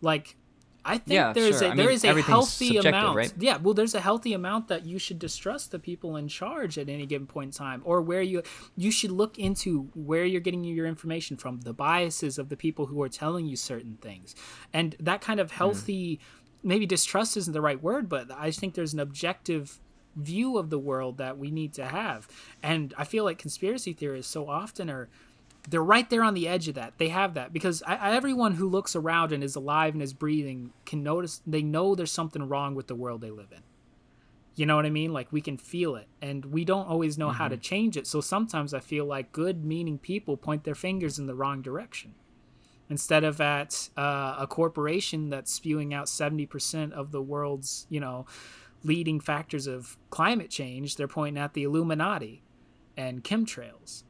[0.00, 0.36] Like
[0.84, 1.68] I think Yeah, there's sure.
[1.68, 3.16] a I there mean, is a healthy amount.
[3.16, 3.32] right?
[3.38, 6.88] Yeah, well there's a healthy amount that you should distrust the people in charge at
[6.88, 8.42] any given point in time or where you
[8.76, 12.86] you should look into where you're getting your information from, the biases of the people
[12.86, 14.34] who are telling you certain things.
[14.72, 15.44] And that kind Hmm.
[15.44, 16.20] of healthy
[16.62, 19.80] maybe distrust isn't the right word, but I think there's an objective
[20.16, 22.28] view of the world that we need to have.
[22.62, 25.08] And I feel like conspiracy theorists so often are
[25.68, 26.94] they're right there on the edge of that.
[26.98, 30.12] They have that because I, I- everyone who looks around and is alive and is
[30.14, 31.42] breathing can notice.
[31.46, 33.62] They know there's something wrong with the world they live in.
[34.54, 35.12] You know what I mean?
[35.12, 38.08] Like we can feel it, and we don't always know how to change it.
[38.08, 42.14] So sometimes I feel like good-meaning people point their fingers in the wrong direction
[42.90, 48.26] instead of at uh, a corporation that's spewing out 70% of the world's you know
[48.84, 52.42] leading factors of climate change they're pointing at the illuminati
[52.96, 54.04] and chemtrails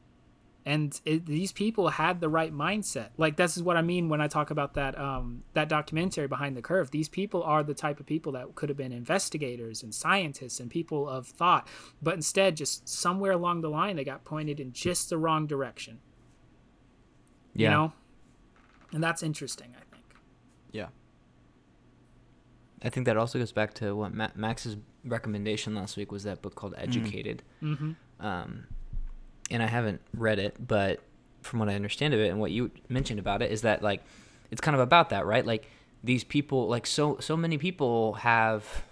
[0.65, 4.21] and it, these people had the right mindset like this is what i mean when
[4.21, 7.99] i talk about that um, that documentary behind the curve these people are the type
[7.99, 11.67] of people that could have been investigators and scientists and people of thought
[12.01, 15.99] but instead just somewhere along the line they got pointed in just the wrong direction
[17.55, 17.69] Yeah.
[17.69, 17.93] you know
[18.93, 19.83] and that's interesting i.
[22.83, 26.41] I think that also goes back to what Ma- Max's recommendation last week was that
[26.41, 27.43] book called Educated.
[27.61, 27.91] mm-hmm.
[28.19, 28.65] Um,
[29.51, 30.99] and I haven't read it, but
[31.41, 34.03] from what I understand of it and what you mentioned about it is that like
[34.51, 35.45] it's kind of about that, right?
[35.45, 35.69] Like
[36.03, 38.83] these people, like so so many people have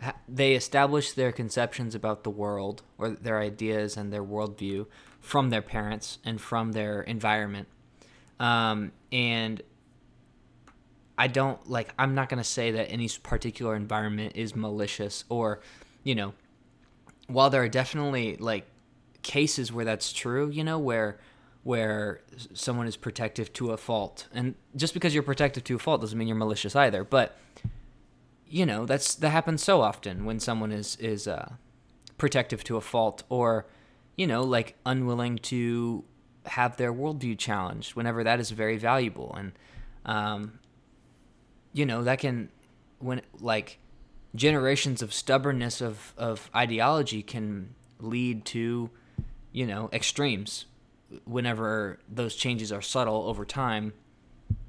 [0.00, 4.86] ha- they establish their conceptions about the world or their ideas and their worldview
[5.20, 7.68] from their parents and from their environment.
[8.38, 9.62] Um, and
[11.16, 15.60] I don't like I'm not going to say that any particular environment is malicious or
[16.02, 16.34] you know
[17.26, 18.66] while there are definitely like
[19.22, 21.18] cases where that's true, you know, where
[21.62, 22.20] where
[22.52, 24.28] someone is protective to a fault.
[24.34, 27.36] And just because you're protective to a fault doesn't mean you're malicious either, but
[28.46, 31.54] you know, that's that happens so often when someone is is uh
[32.18, 33.66] protective to a fault or
[34.16, 36.04] you know, like unwilling to
[36.46, 39.52] have their worldview challenged whenever that is very valuable and
[40.04, 40.60] um
[41.74, 42.48] you know that can
[43.00, 43.78] when like
[44.34, 48.88] generations of stubbornness of of ideology can lead to
[49.52, 50.64] you know extremes
[51.24, 53.92] whenever those changes are subtle over time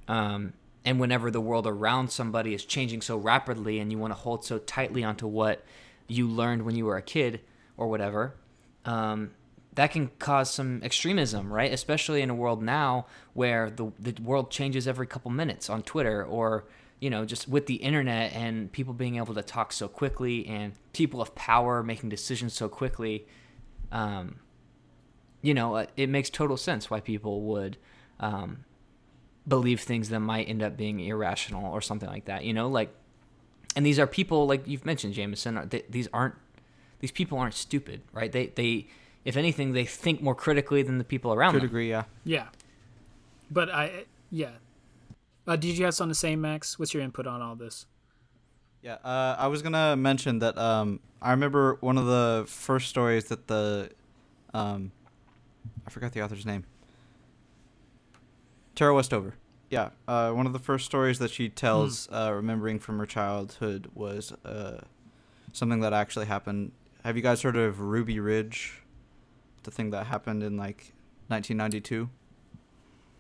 [0.10, 0.52] um
[0.84, 4.44] and whenever the world around somebody is changing so rapidly and you want to hold
[4.44, 5.64] so tightly onto what
[6.08, 7.40] you learned when you were a kid
[7.78, 8.36] or whatever
[8.84, 9.32] um
[9.76, 11.72] that can cause some extremism, right?
[11.72, 16.24] Especially in a world now where the the world changes every couple minutes on Twitter
[16.24, 16.64] or
[17.06, 20.74] you know just with the internet and people being able to talk so quickly and
[20.92, 23.28] people of power making decisions so quickly.
[23.92, 24.40] Um,
[25.44, 27.78] you know, uh, it makes total sense why people would
[28.20, 28.66] um,
[29.48, 32.44] believe things that might end up being irrational or something like that.
[32.44, 32.90] You know, like,
[33.76, 35.68] and these are people like you've mentioned, Jameson.
[35.70, 36.34] They, these aren't
[37.02, 38.32] these people aren't stupid, right?
[38.32, 38.88] They they
[39.26, 41.70] if anything, they think more critically than the people around Could them.
[41.70, 42.06] agree, yeah.
[42.24, 42.48] Yeah.
[43.52, 44.54] But I, yeah.
[45.48, 46.80] Uh, did you have something to say, Max?
[46.80, 47.86] What's your input on all this?
[48.82, 53.26] Yeah, uh, I was gonna mention that um, I remember one of the first stories
[53.26, 53.90] that the,
[54.54, 54.92] um,
[55.86, 56.66] I forgot the author's name.
[58.76, 59.36] Tara Westover.
[59.70, 63.90] Yeah, uh, one of the first stories that she tells, uh, remembering from her childhood,
[63.96, 64.82] was uh,
[65.52, 66.72] something that actually happened.
[67.04, 68.82] Have you guys heard of Ruby Ridge?
[69.64, 70.94] The thing that happened in like
[71.28, 72.10] 1992.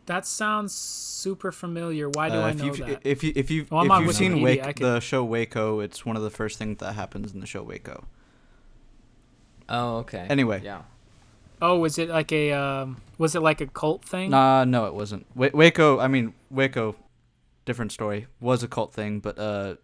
[0.08, 2.10] That sounds super familiar.
[2.10, 3.02] Why do Uh, I if know you've, that?
[3.04, 6.16] If you if you've Well, if you've seen Wake could- the show Waco, it's one
[6.16, 8.06] of the first things that happens in the show Waco.
[9.68, 10.28] Oh, okay.
[10.30, 10.62] Anyway.
[10.64, 10.84] yeah.
[11.62, 14.30] oh, was it like a um, was it like a cult thing?
[14.30, 15.26] Nah, no, it wasn't.
[15.36, 16.96] Wa- Waco, I mean Waco,
[17.66, 18.28] different story.
[18.40, 19.76] Was a cult thing, but uh,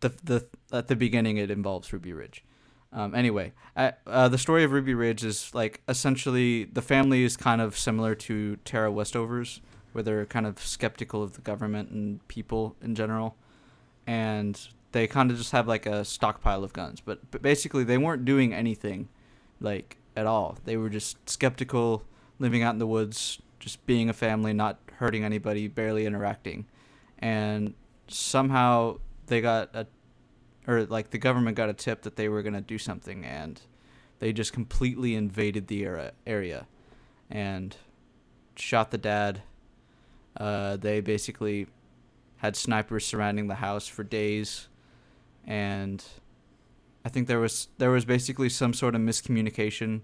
[0.00, 2.44] the the at the beginning it involves Ruby Ridge.
[2.92, 7.36] Um, anyway, I, uh, the story of Ruby Ridge is like essentially the family is
[7.36, 9.60] kind of similar to Tara Westover's,
[9.92, 13.36] where they're kind of skeptical of the government and people in general,
[14.06, 17.00] and they kind of just have like a stockpile of guns.
[17.00, 19.08] But, but basically, they weren't doing anything,
[19.60, 20.56] like at all.
[20.64, 22.04] They were just skeptical,
[22.38, 26.66] living out in the woods, just being a family, not hurting anybody, barely interacting,
[27.18, 27.74] and
[28.08, 29.86] somehow they got a
[30.68, 33.60] or like the government got a tip that they were going to do something and
[34.20, 36.66] they just completely invaded the era, area
[37.30, 37.76] and
[38.54, 39.42] shot the dad.
[40.36, 41.66] Uh, they basically
[42.36, 44.68] had snipers surrounding the house for days
[45.44, 46.04] and
[47.04, 50.00] i think there was there was basically some sort of miscommunication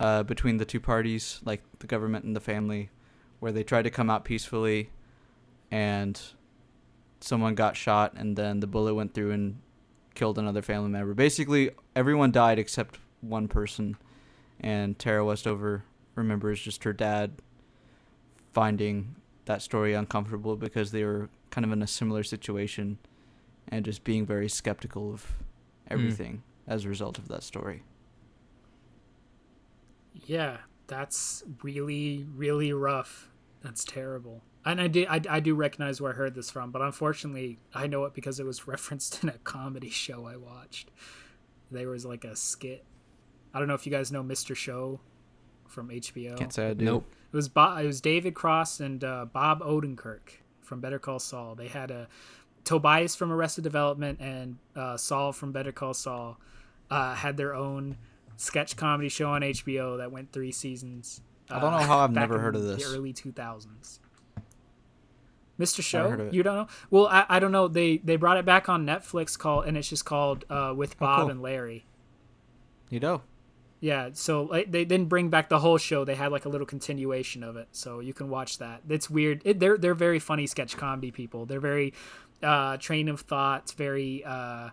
[0.00, 2.90] uh, between the two parties like the government and the family
[3.40, 4.90] where they tried to come out peacefully
[5.70, 6.20] and
[7.20, 9.58] someone got shot and then the bullet went through and
[10.14, 11.14] killed another family member.
[11.14, 13.96] Basically, everyone died except one person,
[14.60, 17.32] and Tara Westover remembers just her dad
[18.52, 22.98] finding that story uncomfortable because they were kind of in a similar situation
[23.68, 25.94] and just being very skeptical of hmm.
[25.94, 27.82] everything as a result of that story.
[30.26, 33.30] Yeah, that's really really rough.
[33.62, 34.42] That's terrible.
[34.64, 37.86] And I did I, I do recognize where I heard this from, but unfortunately I
[37.86, 40.90] know it because it was referenced in a comedy show I watched.
[41.70, 42.84] There was like a skit.
[43.54, 44.56] I don't know if you guys know Mr.
[44.56, 45.00] Show
[45.66, 46.36] from HBO.
[46.36, 46.84] Can't say I do.
[46.84, 47.06] Nope.
[47.32, 51.54] It was Bob, it was David Cross and uh, Bob Odenkirk from Better Call Saul.
[51.54, 52.08] They had a
[52.64, 56.38] Tobias from Arrested Development and uh, Saul from Better Call Saul
[56.90, 57.96] uh, had their own
[58.36, 61.20] sketch comedy show on HBO that went three seasons.
[61.50, 62.82] I don't know how I've never heard of this.
[62.82, 62.94] The this.
[62.94, 63.98] early 2000s.
[65.62, 65.82] Mr.
[65.82, 66.68] Show, you don't know?
[66.90, 67.68] Well, I, I don't know.
[67.68, 71.20] They they brought it back on Netflix called and it's just called uh, with Bob
[71.20, 71.30] cool.
[71.30, 71.86] and Larry.
[72.90, 73.22] You know.
[73.82, 76.04] Yeah, so like, they didn't bring back the whole show.
[76.04, 78.82] They had like a little continuation of it, so you can watch that.
[78.88, 79.42] It's weird.
[79.44, 81.46] It, they're they're very funny sketch comedy people.
[81.46, 81.92] They're very
[82.44, 84.70] uh, train of thought, very uh,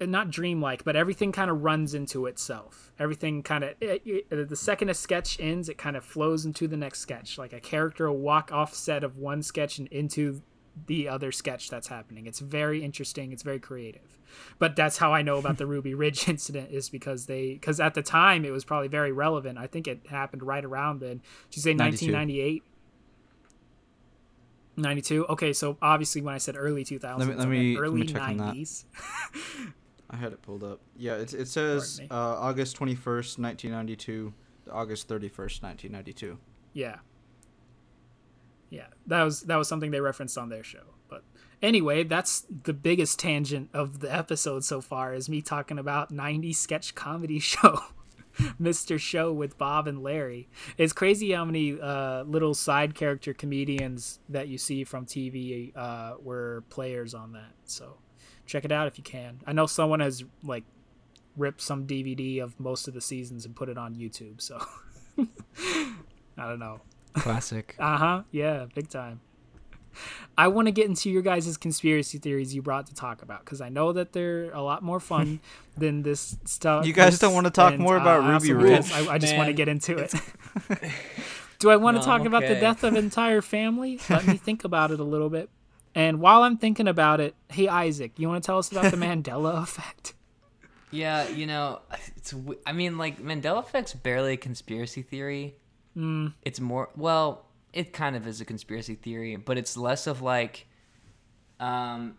[0.00, 2.92] not dreamlike, but everything kind of runs into itself.
[2.98, 7.00] Everything kind of the second a sketch ends, it kind of flows into the next
[7.00, 7.38] sketch.
[7.38, 10.42] Like a character will walk offset of one sketch and into
[10.86, 12.26] the other sketch that's happening.
[12.26, 13.32] It's very interesting.
[13.32, 14.18] It's very creative.
[14.58, 17.94] But that's how I know about the Ruby Ridge incident is because they because at
[17.94, 19.58] the time it was probably very relevant.
[19.58, 21.22] I think it happened right around then.
[21.50, 22.62] Did you say 1998?
[24.76, 25.26] 92.
[25.28, 28.06] Okay, so obviously when I said early 2000s, Let me- let me- let early me
[28.06, 28.54] check on that.
[28.54, 28.84] 90s.
[30.10, 30.80] I had it pulled up.
[30.96, 34.32] Yeah, it, it says uh, August 21st, 1992
[34.70, 36.38] August 31st, 1992.
[36.72, 36.96] Yeah.
[38.70, 40.82] Yeah, that was that was something they referenced on their show.
[41.08, 41.22] But
[41.62, 46.56] anyway, that's the biggest tangent of the episode so far is me talking about 90s
[46.56, 47.78] sketch comedy show.
[48.60, 48.98] Mr.
[48.98, 50.48] Show with Bob and Larry.
[50.76, 56.14] It's crazy how many uh, little side character comedians that you see from TV uh,
[56.22, 57.52] were players on that.
[57.64, 57.98] So
[58.46, 59.40] check it out if you can.
[59.46, 60.64] I know someone has like
[61.36, 64.40] ripped some DVD of most of the seasons and put it on YouTube.
[64.40, 64.64] So
[65.18, 66.80] I don't know.
[67.14, 67.74] Classic.
[67.78, 68.22] Uh huh.
[68.32, 69.20] Yeah, big time.
[70.36, 73.60] I want to get into your guys' conspiracy theories you brought to talk about because
[73.60, 75.40] I know that they're a lot more fun
[75.76, 76.86] than this stuff.
[76.86, 78.92] You guys don't wanna talk and, more about I Ruby also- Ridge?
[78.92, 80.12] I, I just want to get into it.
[81.58, 84.00] Do I want No, to talk I'm about the death of an entire family?
[84.10, 85.48] Let me think about it a little bit.
[85.94, 88.96] And while I'm thinking about it, hey Isaac, you want to tell us about the
[88.96, 90.14] Mandela effect?
[90.90, 91.80] Yeah, you know,
[92.16, 92.34] it's.
[92.66, 95.54] I mean, like Mandela effect's barely a conspiracy theory.
[95.94, 96.28] Hmm.
[96.42, 96.90] It's more.
[96.96, 97.43] Well,
[97.74, 100.66] it kind of is a conspiracy theory, but it's less of like.
[101.60, 102.16] Um,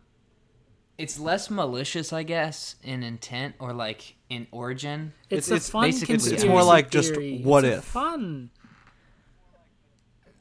[0.98, 5.12] it's less malicious, I guess, in intent or like in origin.
[5.30, 7.14] It's, It's- a it's fun basically- it's conspiracy more like just
[7.44, 7.84] what It's if.
[7.84, 8.50] fun.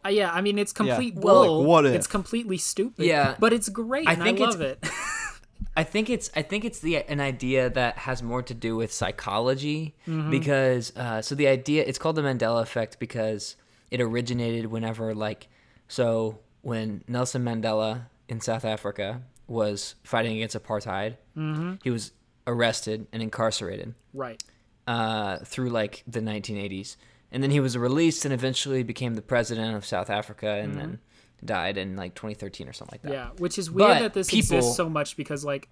[0.04, 1.94] Uh, yeah, I mean it's complete Well, like, what if?
[1.94, 3.04] It's completely stupid.
[3.06, 3.36] Yeah.
[3.40, 4.06] but it's great.
[4.06, 4.78] I and think I it's- love it.
[5.76, 8.92] I think it's I think it's the an idea that has more to do with
[8.92, 10.30] psychology Mm-hmm.
[10.30, 13.56] because uh, so the idea it's called the Mandela effect because
[13.94, 15.48] it originated whenever like
[15.88, 21.74] so when Nelson Mandela in South Africa was fighting against apartheid Mm-hmm.
[21.82, 22.12] he was
[22.46, 24.40] arrested and incarcerated right.
[24.86, 26.96] uh, through like the 1980s
[27.32, 30.98] and then he was released and eventually became the president of South Africa and then
[31.44, 33.12] died in like 2013 or something like that.
[33.12, 33.34] Mm-hmm.
[33.36, 35.68] Yeah, which is weird But that this people- exists so much because like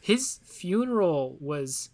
[0.00, 1.90] his funeral was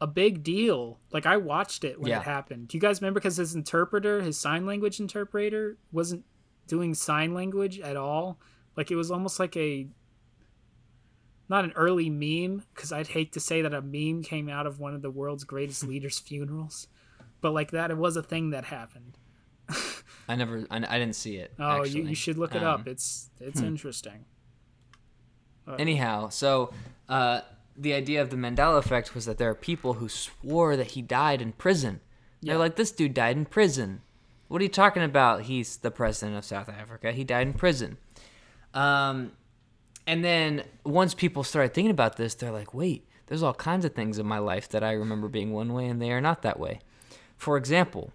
[0.00, 0.98] a big deal.
[1.12, 2.20] Like I watched it when Yeah.
[2.20, 2.68] it happened.
[2.68, 6.24] Do you guys remember because his interpreter, his sign language interpreter, wasn't
[6.66, 8.38] doing sign language at all?
[8.76, 9.88] Like it was almost like a
[11.48, 14.80] not an early meme because I'd hate to say that a meme came out of
[14.80, 16.88] one of the world's greatest leaders' funerals,
[17.40, 19.16] but like that, it was a thing that happened.
[20.28, 21.52] I never I, I didn't see it.
[21.58, 22.86] Oh, you, you should look it Um, up.
[22.88, 24.24] It's it's interesting.
[25.78, 26.72] Anyhow, so
[27.08, 27.40] uh,
[27.76, 31.02] the idea of the Mandela effect was that there are people who swore that he
[31.02, 32.00] died in prison.
[32.42, 34.02] They're like, this dude died in prison.
[34.48, 35.42] What are you talking about?
[35.42, 37.12] He's the president of South Africa.
[37.12, 37.96] He died in prison.
[38.72, 39.32] Um,
[40.06, 43.94] and then once people started thinking about this, they're like, wait, there's all kinds of
[43.94, 46.60] things in my life that I remember being one way and they are not that
[46.60, 46.80] way.
[47.36, 48.12] For example,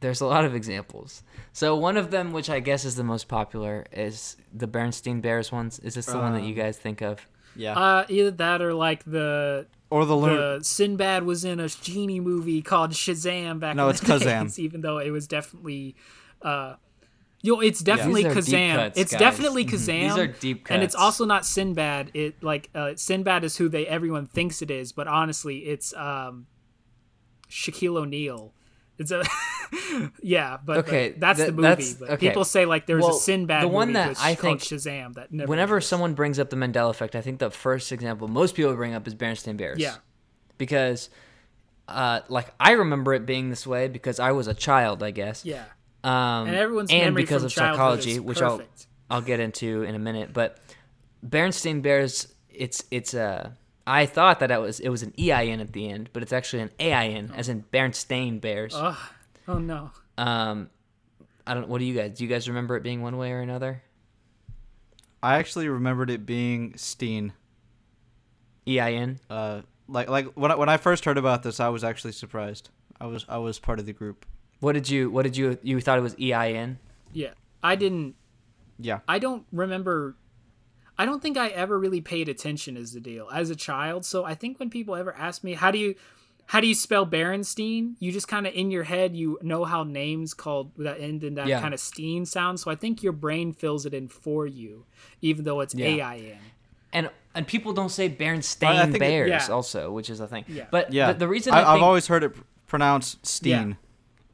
[0.00, 1.22] there's a lot of examples.
[1.52, 5.52] So one of them, which I guess is the most popular, is the Berenstain Bears
[5.52, 5.78] ones.
[5.80, 7.26] Is this the one that you guys think of?
[7.56, 7.78] Yeah.
[7.78, 10.58] Uh, either that or like the or the lunar.
[10.58, 13.74] the Sinbad was in a genie movie called Shazam back.
[13.76, 14.42] No, in it's the Kazam.
[14.44, 15.96] days, even though it was definitely,
[16.42, 16.74] uh,
[17.42, 18.76] yo, it's definitely These are deep Kazam.
[18.76, 19.20] cuts, it's guys.
[19.20, 19.70] definitely Mhm.
[19.70, 20.02] Kazam.
[20.08, 20.74] These are deep cuts.
[20.74, 22.10] and it's also not Sinbad.
[22.14, 26.46] It like uh, Sinbad is who they everyone thinks it is, but honestly, it's um,
[27.50, 28.52] Shaquille O'Neal.
[28.98, 29.22] It's a
[30.22, 31.62] yeah, but, but Okay, that's that- the movie.
[31.62, 32.28] that's- but okay.
[32.28, 35.14] People say like there's Well, a Sinbad the one movie that I called think- Shazam
[35.14, 35.90] that never Whenever exists.
[35.90, 39.06] someone brings up the Mandela effect, I think the first example most people bring up
[39.06, 39.78] is Berenstain Bears.
[39.78, 39.96] yeah
[40.58, 41.10] Because,
[41.86, 45.44] uh, like, I remember it being this way because I was a child, I guess.
[45.44, 45.64] yeah
[46.04, 48.62] Um, and everyone's and memory because from of psychology, is which I'll.
[49.10, 50.32] I'll get into in a minute.
[50.34, 50.58] But
[51.26, 53.56] Berenstain Bears, it's it's a.
[53.88, 56.62] I thought that it was it was an EIN at the end, but it's actually
[56.62, 58.74] an AIN, as in Berenstain Bears.
[58.76, 58.96] Ugh.
[59.48, 60.68] oh no Um,
[61.46, 61.68] I don't.
[61.68, 62.18] What do you guys?
[62.18, 63.82] Do you guys remember it being one way or another?
[65.22, 67.32] I actually remembered it being Steen.
[68.66, 69.18] EIN.
[69.30, 72.68] Uh, like like when I, when I first heard about this, I was actually surprised.
[73.00, 74.26] I was I was part of the group.
[74.60, 76.78] What did you what did you you thought it was EIN?
[77.12, 77.30] Yeah,
[77.62, 78.16] I didn't.
[78.78, 79.00] Yeah.
[79.08, 80.16] I don't remember.
[80.98, 84.04] I don't think I ever really paid attention as the deal as a child.
[84.04, 85.94] So I think when people ever ask me how do you
[86.46, 89.84] how do you spell Berenstein, you just kind of in your head you know how
[89.84, 91.60] names called that end in that Yeah.
[91.60, 92.58] kind of Steen sound.
[92.58, 94.84] So I think your brain fills it in for you,
[95.20, 95.86] even though it's Yeah.
[95.88, 96.38] A I N.
[96.92, 99.54] And and people don't say I Berenstain think it- Bears yeah.
[99.54, 100.44] also, which is a thing.
[100.48, 100.66] Yeah.
[100.70, 101.12] But Yeah.
[101.12, 102.32] the, the reason I, I, think, I've always heard it
[102.66, 103.76] pronounced Steen.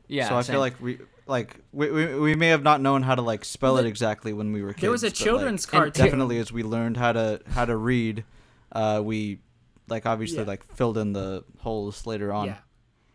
[0.08, 0.54] yeah, so I same.
[0.54, 3.76] feel like we like we, we, we may have not known how to like spell
[3.78, 4.82] it exactly when we were kids.
[4.82, 6.04] There was a but, like, children's cartoon.
[6.04, 8.24] definitely as we learned how to how to read,
[8.72, 9.40] uh, we
[9.88, 10.44] like obviously Yeah.
[10.44, 12.46] like filled in the holes later on.
[12.46, 12.56] Yeah.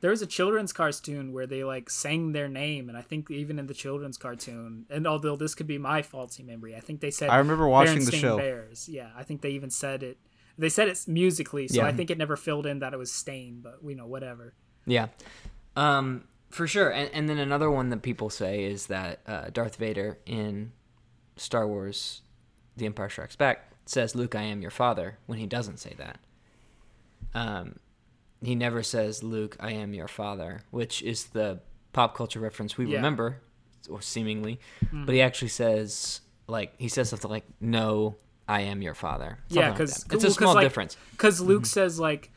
[0.02, 3.60] There was a children's cartoon where they like sang their name, and I think even
[3.60, 7.12] in the children's cartoon, and although this could be my faulty memory, I think they
[7.12, 8.38] said I remember watching the show.
[8.38, 8.88] Bears.
[8.88, 10.18] Yeah, I think they even said it.
[10.58, 11.88] They said it musically, so Yeah.
[11.88, 14.54] I think it never filled in that it was Stain, but you know whatever.
[14.86, 15.08] Yeah,
[15.76, 16.90] um, for sure.
[16.90, 20.72] And and then another one that people say is that uh, Darth Vader in
[21.36, 22.22] Star Wars:
[22.78, 26.20] The Empire Strikes Back says, "Luke, I am your father," when he doesn't say that.
[27.34, 27.76] Um,
[28.42, 31.60] he never says, "Luke, I am your father," which is the
[31.94, 32.98] pop culture reference we Yeah.
[32.98, 33.42] remember,
[33.90, 34.60] or seemingly.
[34.92, 38.16] But he actually says, like, he says something like, "No,
[38.48, 40.16] I am your father." Yeah, Something like 'cause- that.
[40.16, 40.98] it's a small like, difference.
[41.12, 41.68] Because Luke Mm-hmm.
[41.68, 42.32] says like.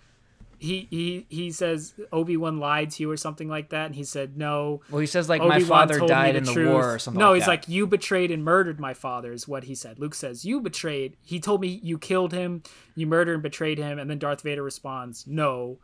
[0.62, 4.04] He, he he says Obi Wan lied to you or something like that, and he
[4.04, 4.80] said no.
[4.90, 6.68] Well, he says like, "My Obi-Wan father told me died in the truth.
[6.68, 7.18] war" or something.
[7.18, 7.24] Like that.
[7.26, 7.50] No, like he's that.
[7.50, 9.98] like, "You betrayed and murdered my father," is what he said.
[9.98, 12.62] Luke says, "You betrayed." He told me you killed him,
[12.94, 15.78] you murdered and betrayed him, and then Darth Vader responds, "No,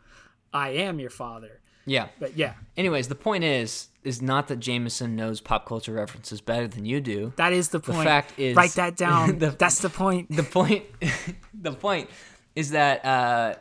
[0.53, 2.09] I am your father." yeah.
[2.21, 6.69] But yeah, Anyways, the point is is not that Jameson knows pop culture references better
[6.69, 7.33] than you do.
[7.37, 7.99] that is the point.
[7.99, 9.39] The fact is- write that down.
[9.39, 10.31] the- That's the point.
[10.35, 10.85] The point
[11.55, 12.09] the point
[12.55, 13.55] is that uh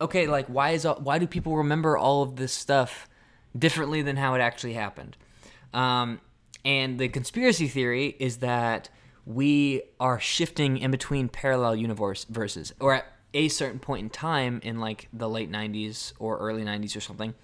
[0.00, 3.08] okay, like why is why do people remember all of this stuff
[3.56, 5.16] differently than how it actually happened?
[5.74, 6.20] Um
[6.64, 8.90] and the conspiracy theory is that
[9.24, 14.60] we are shifting in between parallel universe verses or at a certain point in time
[14.64, 17.34] in like the late 90s or early 90s or something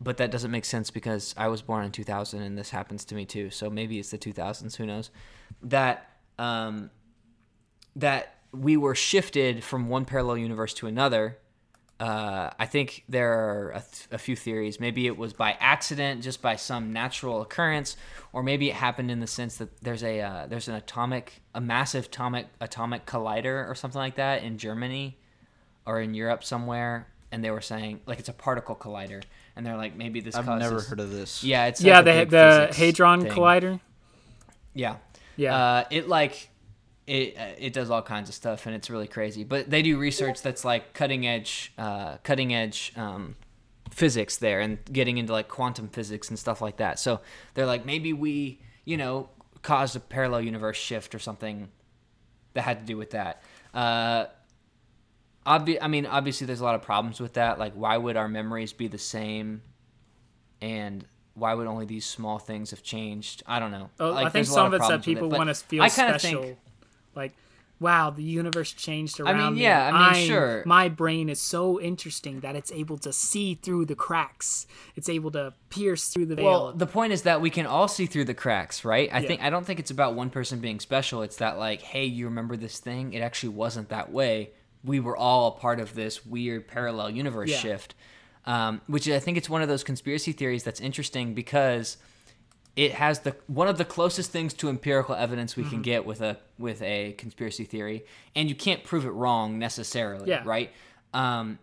[0.00, 3.14] but that doesn't make sense because I was born in 2000 and this happens to
[3.14, 3.50] me too.
[3.50, 4.76] So maybe it's the 2000s.
[4.76, 5.10] Who knows?
[5.62, 6.90] That um,
[7.94, 11.38] that we were shifted from one parallel universe to another.
[12.00, 14.80] Uh, I think there are a, th- a few theories.
[14.80, 17.94] Maybe it was by accident, just by some natural occurrence,
[18.32, 21.60] or maybe it happened in the sense that there's a uh, there's an atomic, a
[21.60, 25.18] massive atomic atomic collider or something like that in Germany
[25.84, 29.22] or in Europe somewhere, and they were saying like it's a particle collider,
[29.54, 30.70] and they're like maybe this I've causes.
[30.70, 31.44] never heard of this.
[31.44, 33.32] Yeah, it's yeah, like a the big the hadron thing.
[33.32, 33.80] collider.
[34.72, 34.96] Yeah,
[35.36, 35.54] Yeah.
[35.56, 36.48] Uh, it like
[37.10, 39.42] it uh, it does all kinds of stuff, and it's really crazy.
[39.42, 43.34] But they do research that's like cutting edge, uh, cutting edge um,
[43.90, 47.00] physics there, and getting into like quantum physics and stuff like that.
[47.00, 47.20] So
[47.54, 49.28] they're like maybe we, you know,
[49.62, 51.68] caused a parallel universe shift or something
[52.52, 53.42] that had to do with that.
[53.74, 54.26] Uh,
[55.46, 57.58] obvi- I mean, obviously, there's a lot of problems with that.
[57.58, 59.62] Like, why would our memories be the same?
[60.62, 61.04] And
[61.34, 63.42] why would only these small things have changed?
[63.46, 63.90] I don't know.
[63.98, 65.54] Oh, Like, I think there's a lot some of it's that people it, want to
[65.54, 66.42] feel I special.
[66.42, 66.58] think-
[67.14, 67.32] like,
[67.78, 69.62] wow, the universe changed I around mean, me.
[69.62, 70.62] yeah, I mean, I'm- sure.
[70.66, 74.66] My brain is so interesting that it's able to see through the cracks.
[74.96, 76.44] It's able to pierce through the veil.
[76.44, 79.08] Well, the point is that we can all see through the cracks, right?
[79.12, 79.28] I Yeah.
[79.28, 81.22] think I don't think it's about one person being special.
[81.22, 83.14] It's that like, hey, you remember this thing?
[83.14, 84.50] It actually wasn't that way.
[84.84, 87.58] We were all a part of this weird parallel universe Yeah.
[87.60, 87.94] shift,
[88.44, 91.96] um, which I think it's one of those conspiracy theories that's interesting because
[92.76, 95.70] it has the one of the closest things to empirical evidence we Mm-hmm.
[95.70, 98.04] can get with a with a conspiracy theory,
[98.36, 100.42] and you can't prove it wrong necessarily, Yeah.
[100.44, 100.70] right?
[101.12, 101.58] Um,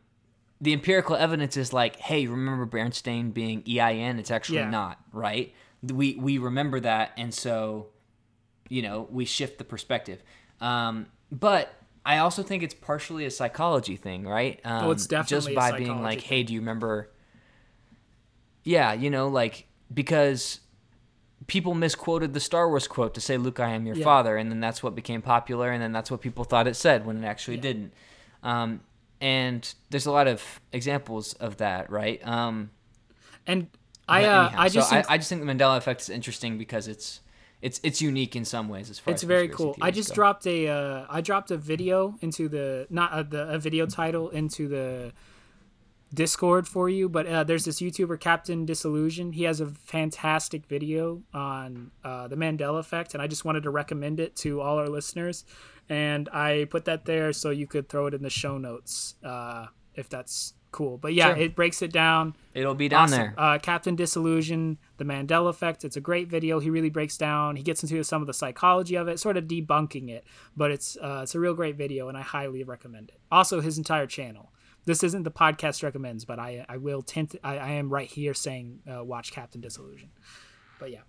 [0.59, 4.19] the empirical evidence is like, hey, remember Berenstein being EIN?
[4.19, 4.69] It's actually Yeah.
[4.69, 5.53] not, right?
[5.83, 7.87] We we remember that, and so
[8.69, 10.21] you know we shift the perspective.
[10.59, 11.73] Um, but
[12.05, 14.59] I also think it's partially a psychology thing, right?
[14.65, 17.11] Um, Oh, it's just definitely a by being like, hey, do you remember?
[18.63, 20.59] Yeah, you know, like because
[21.45, 24.03] people misquoted the Star Wars quote to say "Luke, I am your Yeah.
[24.03, 27.05] father," and then that's what became popular, and then that's what people thought it said
[27.05, 27.61] when it actually Yeah.
[27.61, 27.93] didn't.
[28.43, 28.81] Um,
[29.21, 32.25] and there's a lot of examples of that, right?
[32.27, 32.71] Um,
[33.45, 33.67] and
[34.07, 36.57] I, uh, I just, so think I, I just think the Mandela effect is interesting
[36.57, 37.21] because it's
[37.61, 39.75] it's it's unique in some ways as far as it's as very cool.
[39.81, 40.15] I just go.
[40.15, 44.29] dropped a, uh, I dropped a video into the not uh, the a video title
[44.29, 45.13] into the
[46.13, 49.33] Discord for you, but uh, there's this YouTuber, Captain Disillusion.
[49.33, 53.69] He has a fantastic video on uh, the Mandela Effect, and I just wanted to
[53.69, 55.43] recommend it to all our listeners.
[55.89, 59.67] And I put that there so you could throw it in the show notes uh,
[59.95, 60.97] if that's cool.
[60.97, 61.37] But yeah, Sure.
[61.37, 62.35] it breaks it down.
[62.53, 63.17] It'll be down Awesome.
[63.17, 63.33] there.
[63.37, 65.83] Uh, Captain Disillusion, The Mandela Effect.
[65.85, 66.59] It's a great video.
[66.59, 67.55] He really breaks down.
[67.55, 70.25] He gets into some of the psychology of it, sort of debunking it.
[70.55, 73.19] But it's uh, it's a real great video, and I highly recommend it.
[73.31, 74.51] Also, his entire channel.
[74.87, 78.33] This isn't the podcast recommends, but I I will tend I, I am right here
[78.33, 80.11] saying uh, watch Captain Disillusion.
[80.79, 81.01] But yeah.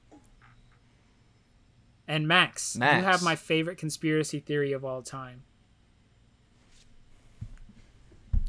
[2.09, 5.45] And Max, you have my favorite conspiracy theory of all time.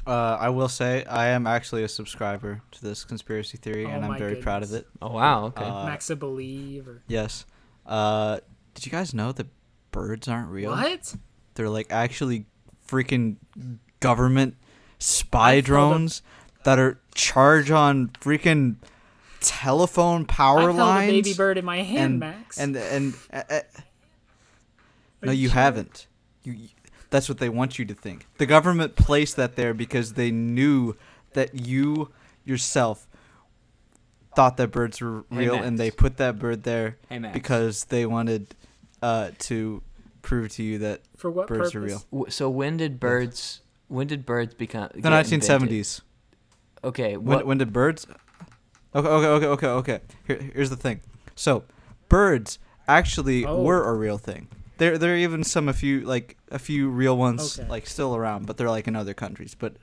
[0.07, 4.03] Uh, I will say I am actually a subscriber to this conspiracy theory, Oh and
[4.05, 4.87] I'm my very proud of it.
[4.99, 5.45] Oh wow.
[5.45, 5.63] Okay.
[5.63, 7.45] Uh, Max, I believe or Yes.
[7.85, 8.39] Uh,
[8.73, 9.45] did you guys know that
[9.91, 10.71] birds aren't real?
[10.71, 11.13] what?
[11.53, 12.47] They're like actually
[12.87, 13.35] freaking
[13.99, 14.55] government
[14.99, 16.21] spy I a- drones
[16.63, 18.75] that are charged on freaking
[19.41, 21.09] telephone power I held lines.
[21.09, 22.57] a baby bird in my hand, and, Max.
[22.59, 23.59] And and uh, uh,
[25.21, 26.07] no, you you haven't.
[26.43, 26.67] You, you-
[27.09, 28.27] that's what they want you to think.
[28.37, 30.95] The government placed that there because they knew
[31.33, 32.11] that you
[32.45, 33.07] yourself
[34.35, 38.05] thought that birds were Hey, real, and they put that bird there Hey, because they
[38.05, 38.53] wanted
[39.01, 39.81] uh, to
[40.21, 42.03] prove to you that For what birds purpose?
[42.03, 42.27] are real.
[42.29, 43.61] So when did birds?
[43.89, 44.89] When did birds become?
[44.93, 45.43] The 1970s.
[45.51, 46.01] invented?
[46.83, 47.17] Okay.
[47.17, 48.07] When, when did birds?
[48.95, 49.99] Okay, okay, okay, okay, okay.
[50.25, 51.01] Here, here's the thing.
[51.35, 51.63] So,
[52.07, 53.61] birds actually Oh.
[53.61, 54.47] were a real thing.
[54.77, 57.67] There, there are even some a few like a few real ones Okay.
[57.69, 59.53] like still around, but they're like in other countries.
[59.53, 59.75] But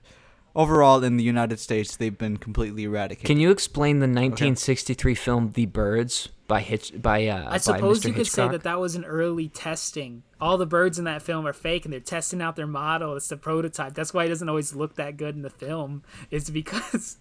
[0.56, 3.26] overall, in the United States, they've been completely eradicated.
[3.26, 8.00] Can you explain the 1963 film The Birds by Hitch by uh I by suppose
[8.00, 8.06] Mr.
[8.06, 10.22] you could say that that was an early testing.
[10.40, 13.16] All the birds in that film are fake, and they're testing out their model.
[13.16, 13.94] It's the prototype.
[13.94, 16.02] That's why it doesn't always look that good in the film.
[16.30, 17.18] It's because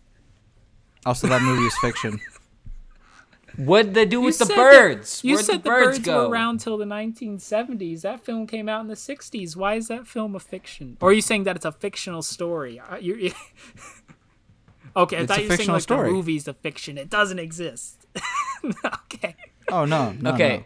[1.06, 2.20] also, that movie is fiction.
[3.58, 5.22] What'd they do you with the birds?
[5.22, 6.24] The, you Where'd said the birds, go?
[6.26, 8.02] were around till the 1970s.
[8.02, 9.56] That film came out in the 60s.
[9.56, 10.98] Why is that film a fiction?
[11.02, 12.82] Or are you saying that it's a fictional story?
[13.00, 13.18] You're,
[14.96, 16.10] okay, I It's thought a you were saying fictional like story.
[16.10, 16.98] the movie's a fiction.
[16.98, 18.06] It doesn't exist.
[18.86, 19.36] okay.
[19.72, 20.66] Oh no, no okay.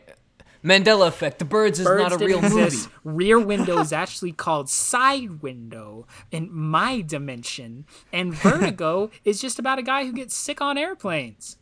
[0.63, 1.39] Mandela effect.
[1.39, 2.77] The birds is Birds not a didn't real movie.
[3.05, 9.79] Rear window is actually called side window in my dimension, and vertigo is just about
[9.79, 11.55] a guy who gets sick on airplanes.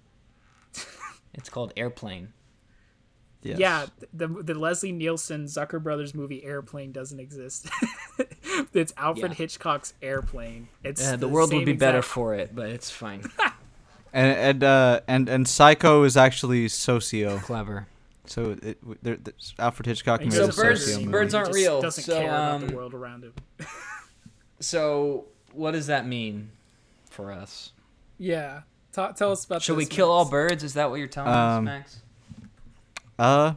[1.37, 2.33] It's called Airplane.
[3.43, 3.59] Yes.
[3.59, 7.69] Yeah, the the Leslie Nielsen Zucker Brothers movie Airplane doesn't exist.
[8.73, 9.37] it's Alfred Yeah.
[9.37, 10.67] Hitchcock's Airplane.
[10.83, 13.23] It's Yeah, the world would same be better for it, but it's fine.
[14.13, 17.37] And and uh, and and Psycho is actually Socio.
[17.39, 17.87] Clever.
[18.25, 21.11] So it, there, there's Alfred Hitchcock And made he a birds- Socio see movie.
[21.11, 23.33] birds aren't real, Doesn't so, care about the um, world around him.
[24.59, 26.49] So, what does that mean
[27.09, 27.73] for us?
[28.17, 28.61] Yeah,
[28.93, 29.61] Ta- tell us about.
[29.61, 30.63] Should we this, kill all birds?
[30.63, 32.01] Is that what you're telling Um, us, Max?
[33.19, 33.53] Uh,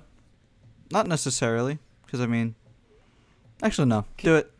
[0.90, 2.54] not necessarily, because I mean,
[3.62, 4.04] actually no.
[4.18, 4.50] Do it.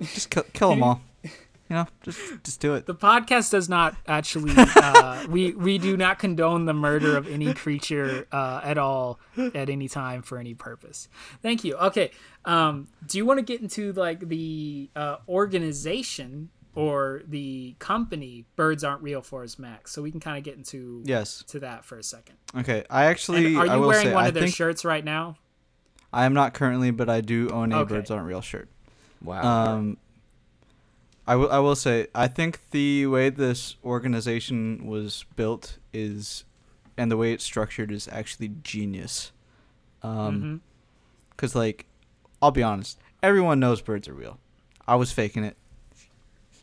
[0.00, 1.02] Just kill, kill them all.
[1.22, 2.86] You know, just just do it.
[2.86, 4.52] The podcast does not actually.
[4.56, 9.20] Uh, we we do not condone the murder of any creature uh, at all
[9.54, 11.08] at any time for any purpose.
[11.42, 11.76] Thank you.
[11.76, 12.10] Okay.
[12.44, 18.84] Um, do you want to get into like the uh, organization or the company Birds
[18.84, 19.90] Aren't Real for us, Max?
[19.92, 21.42] So we can kind of get into Yes.
[21.48, 22.36] to that for a second.
[22.56, 22.84] Okay.
[22.88, 25.04] I actually, And are I you will wearing say, one I of their shirts right
[25.04, 25.36] now?
[26.12, 27.94] I am not currently, but I do own a Okay.
[27.94, 28.68] Birds Aren't Real shirt.
[29.22, 29.74] Wow.
[29.74, 29.96] Um,
[31.26, 31.52] I will.
[31.52, 32.08] I will say.
[32.14, 36.44] I think the way this organization was built is,
[36.96, 39.30] and the way it's structured is actually genius.
[40.02, 40.60] Um, Mhm.
[41.36, 41.86] cause like,
[42.42, 42.98] I'll be honest.
[43.22, 44.40] Everyone knows birds are real.
[44.88, 45.56] I was faking it.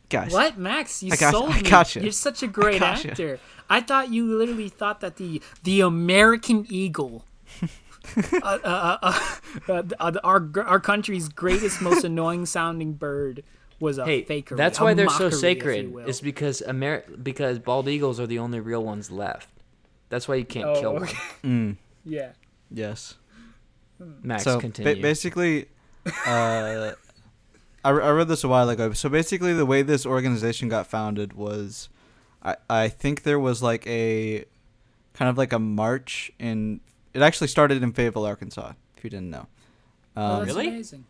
[0.10, 0.32] Guys.
[0.32, 1.03] What, Max?
[1.03, 1.39] You I got you.
[1.39, 1.70] sold I me.
[1.70, 2.01] got you.
[2.03, 3.12] You're such a great got you.
[3.12, 3.39] actor.
[3.70, 7.26] I thought you literally thought that the the American eagle,
[7.62, 7.68] uh,
[8.41, 9.20] uh, uh,
[9.68, 13.43] uh, uh, our our country's greatest, most annoying sounding bird,
[13.80, 14.55] was a hey, faker.
[14.55, 15.84] that's a why they're mockery, so sacred.
[15.88, 16.08] you will.
[16.08, 19.49] Is because Amer- because bald eagles are the only real ones left.
[20.10, 21.03] That's why you can't Oh, kill one.
[21.03, 21.18] okay.
[21.43, 22.30] Mm, yeah.
[22.72, 23.16] yes.
[24.22, 25.66] Max, so ba- basically,
[26.26, 26.91] uh,
[27.84, 28.93] I, re- I read this a while ago.
[28.93, 31.89] So basically, the way this organization got founded was,
[32.43, 34.45] I I think there was like a,
[35.13, 36.82] kind of like a march in.
[37.13, 38.73] It actually started in Fayetteville, Arkansas.
[38.97, 39.47] If you didn't know.
[40.15, 40.67] oh, Um, that's really?
[40.69, 41.05] amazing.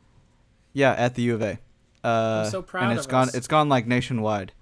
[0.74, 1.60] Yeah, at the U of A.
[2.04, 3.28] Uh, so proud and it's of gone.
[3.30, 3.36] us.
[3.36, 4.54] It's gone like nationwide,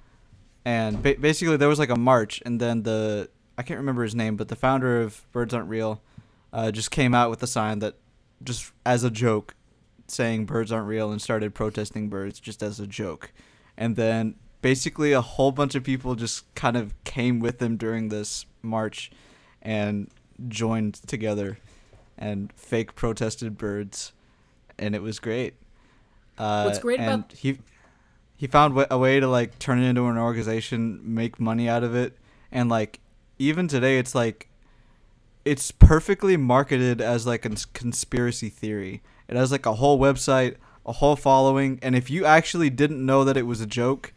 [0.63, 4.15] and ba- basically there was like a march, and then the I can't remember his
[4.15, 6.01] name, but the founder of Birds Aren't Real,
[6.53, 7.95] uh, just came out with a sign that,
[8.43, 9.55] just as a joke,
[10.07, 13.31] saying birds aren't real, and started protesting birds just as a joke,
[13.77, 18.09] and then basically a whole bunch of people just kind of came with them during
[18.09, 19.11] this march
[19.61, 20.09] and
[20.47, 21.59] joined together
[22.17, 24.11] and fake protested birds.
[24.77, 25.53] And it was great.
[26.37, 27.59] Uh, What's great and about- he
[28.35, 31.95] he found a way to like turn it into an organization make money out of
[31.95, 32.17] it.
[32.51, 32.99] And like
[33.37, 34.49] even today it's like
[35.45, 40.55] it's perfectly marketed as like a cons- conspiracy theory it has like a whole website
[40.85, 44.13] a whole following and if you actually didn't know that it was a joke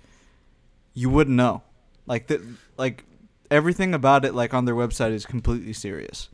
[0.94, 1.62] you wouldn't know
[2.06, 2.42] like the,
[2.76, 3.04] like
[3.50, 6.28] everything about it like on their website is completely serious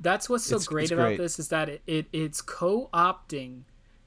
[0.00, 1.18] That's what's so It's- great it's about great.
[1.18, 3.62] this is that it, it it's co-opting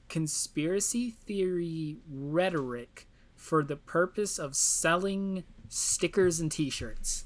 [0.08, 7.24] conspiracy theory rhetoric for the purpose of selling stickers and T-shirts.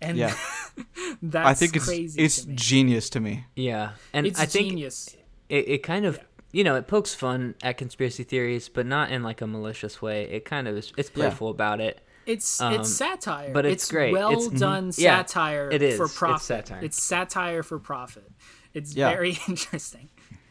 [0.00, 0.34] And Yeah.
[1.22, 2.22] that's i think it's crazy.
[2.22, 5.14] it's to genius to me Yeah, and it's I think genius.
[5.50, 6.18] It, it kind of
[6.52, 10.24] you know it pokes fun at conspiracy theories, but not in like a malicious way.
[10.24, 11.14] It kind of is it's Yeah.
[11.28, 12.00] playful about it.
[12.26, 14.12] It's Um, it's satire, but it's great.
[14.12, 15.96] Well It's- done Yeah, satire it is.
[15.96, 16.42] for It's profit.
[16.66, 16.80] satire.
[16.82, 18.30] It's satire for profit.
[18.74, 19.10] It's Yeah.
[19.10, 20.08] very interesting.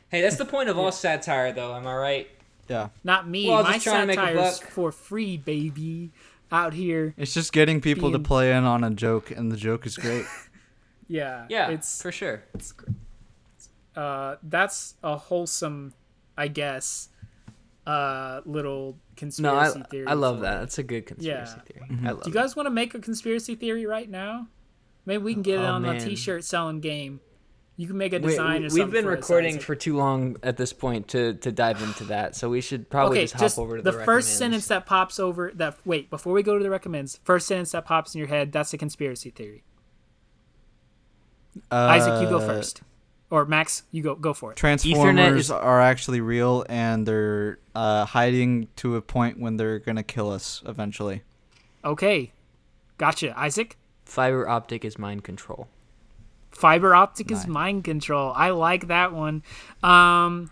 [0.10, 1.76] Hey, that's the point of all satire, though.
[1.76, 2.28] Am I right?
[2.68, 3.47] yeah Not me.
[3.50, 4.70] Well, My just trying to make a satire's buck.
[4.72, 6.12] for free, baby.
[6.52, 7.14] Out here.
[7.18, 10.26] it's just getting people to play in on a joke and the joke is great
[11.08, 11.45] Yeah.
[11.50, 12.43] Yeah, It's for sure.
[12.56, 12.74] it's
[14.00, 15.93] uh that's a wholesome,
[16.38, 17.10] I guess,
[17.86, 20.08] uh little No, conspiracy I theory.
[20.08, 20.60] I love that.
[20.62, 21.64] That's a good conspiracy Yeah.
[21.74, 21.88] theory.
[21.89, 22.08] Mm-hmm.
[22.08, 24.47] I love Do you guys want to make a conspiracy theory right now?
[25.06, 26.00] Maybe we can get it Oh, on a man.
[26.00, 27.20] t-shirt selling game.
[27.78, 28.82] You can make a We, design or we, something.
[28.84, 29.64] have been for recording Isaac.
[29.64, 33.20] for too long at this point to, to dive into that, so we should probably
[33.20, 36.10] okay, just hop just over to the, the, first sentence that pops over that wait
[36.10, 38.78] before we go to the recommends first sentence that pops in your head that's a
[38.78, 39.64] conspiracy theory
[41.72, 42.82] uh, isaac you go first
[43.30, 44.56] or max you go go for it.
[44.58, 50.04] Transformers is- are actually real, and they're uh, hiding to a point when they're gonna
[50.04, 51.22] kill us eventually.
[51.84, 52.32] okay.
[52.98, 53.34] Gotcha.
[53.40, 53.78] Isaac?
[54.04, 55.68] Fiber optic is mind control.
[56.52, 58.34] fiber optic is mind control.
[58.36, 59.44] I like that one.
[59.84, 60.52] Um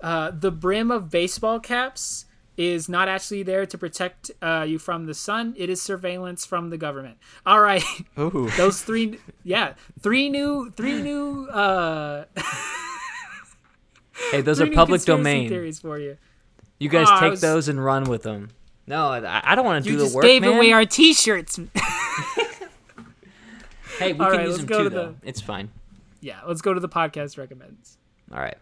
[0.00, 2.26] uh the brim of baseball caps
[2.58, 6.68] is not actually there to protect uh, you from the sun it is surveillance from
[6.70, 7.84] the government all right
[8.18, 12.24] Ooh, those three yeah three new three new uh
[14.32, 15.48] Hey, those are public domain.
[15.48, 16.16] theories for you
[16.80, 18.50] You guys Ah, take was- those and run with them.
[18.86, 20.54] No, I, I don't want to do the just work, gave man.
[20.56, 21.56] away our T-shirts.
[23.98, 25.14] hey, we All can right, use them go too, to though.
[25.20, 25.70] the- It's fine.
[26.20, 27.98] yeah, let's go to the podcast recommends.
[28.32, 28.56] All right.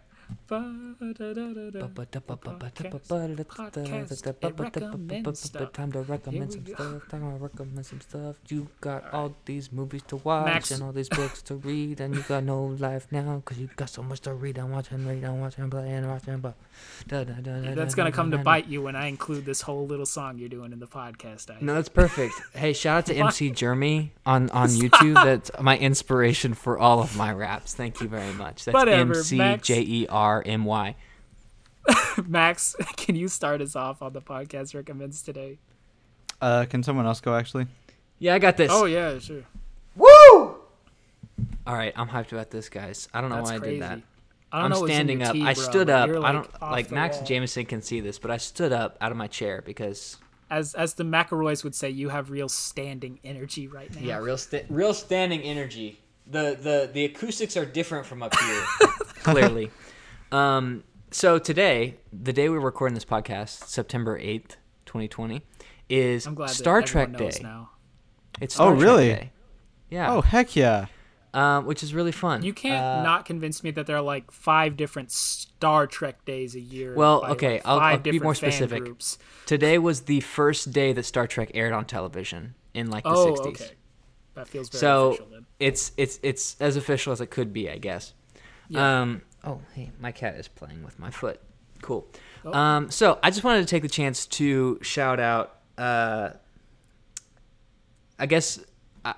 [5.73, 7.09] Time to recommend some stuff.
[7.09, 8.37] Time to recommend some stuff.
[8.49, 12.15] You got all these movies to watch Max- and all these books to read, and
[12.15, 15.07] you got no life now because you got so much to read and watch and
[15.07, 16.55] read and watch and play and watch and play.
[17.75, 20.73] That's gonna come to bite you when I include this whole little song you're doing
[20.73, 21.51] in the podcast.
[21.51, 22.35] I, No, that's perfect.
[22.55, 25.15] Hey, shout out to MC Jeremy on on YouTube.
[25.15, 27.75] That's my inspiration for all of my raps.
[27.75, 28.65] Thank you very much.
[28.65, 29.39] That's M C.
[29.63, 30.16] J E R
[30.47, 30.95] M Y.
[32.27, 35.59] Max, can you start us off on the podcast recommends today?
[36.41, 37.35] uh, can someone else go?
[37.35, 37.67] Actually,
[38.19, 38.71] Yeah, I got this.
[38.73, 39.43] Oh yeah, sure.
[39.95, 40.07] Woo!
[41.67, 43.09] All right, I'm hyped about this, guys.
[43.15, 43.83] I don't know That's why crazy.
[43.83, 44.07] I did that.
[44.53, 45.33] I don't I'm know standing up.
[45.33, 46.09] tea, I bro, stood up.
[46.09, 47.27] you're, I don't like Max wall.
[47.27, 50.17] Jameson can see this, but I stood up out of my chair because
[50.51, 54.01] As as the McElroys would say, you have real standing energy right now.
[54.01, 55.99] yeah, real sta- real standing energy.
[56.29, 58.65] The the the acoustics are different from up here,
[59.23, 59.71] clearly.
[60.37, 65.43] Um, so today, the day we're recording this podcast, September eighth, twenty twenty,
[65.89, 67.31] is I'm glad Star Trek Day.
[67.43, 67.71] now.
[68.41, 69.09] It's Oh, Star Trek really?
[69.09, 69.33] Day.
[69.89, 70.13] Yeah.
[70.13, 70.87] oh heck yeah!
[71.33, 72.43] Um, which is really fun.
[72.43, 76.55] You can't Uh, not convince me that there are like five different Star Trek days
[76.55, 76.95] a year.
[76.95, 78.85] Well, okay, like, I'll- I'll be more specific.
[78.85, 79.19] Groups.
[79.47, 83.35] Today was the first day that Star Trek aired on television in like the Oh,
[83.37, 83.47] 60s.
[83.47, 83.71] okay.
[84.35, 85.47] That feels very so official then.
[85.61, 88.13] it's it's it's as official as it could be, I guess.
[88.69, 89.01] Yeah.
[89.03, 89.23] Um.
[89.47, 91.41] Oh, hey, my cat is playing with my foot.
[91.81, 92.07] Cool.
[92.45, 92.53] Oh.
[92.53, 92.91] Um.
[92.91, 95.57] So I just wanted to take the chance to shout out.
[95.79, 96.31] Uh.
[98.19, 98.59] I guess
[99.05, 99.15] I,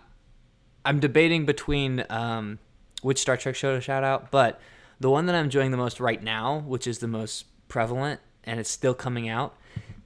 [0.84, 2.58] I'm debating between um,
[3.02, 4.60] which Star Trek show to shout out, but
[5.00, 8.58] the one that I'm enjoying the most right now, which is the most prevalent and
[8.58, 9.56] it's still coming out,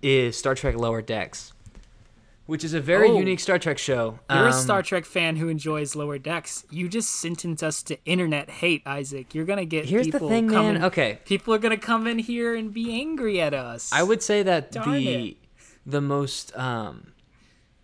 [0.03, 1.52] is Star Trek Lower Decks,
[2.47, 3.18] which is a very Oh.
[3.18, 4.18] unique Star Trek show.
[4.30, 6.64] You're a Um, Star Trek fan who enjoys Lower Decks.
[6.70, 9.34] You just sentenced us to internet hate, Isaac.
[9.34, 10.74] You're gonna get Here's the people thing, coming.
[10.74, 10.84] man.
[10.84, 13.90] Okay, People are gonna come in here and be angry at us.
[13.93, 15.36] I would say that Darn the it.
[15.86, 17.12] the most um,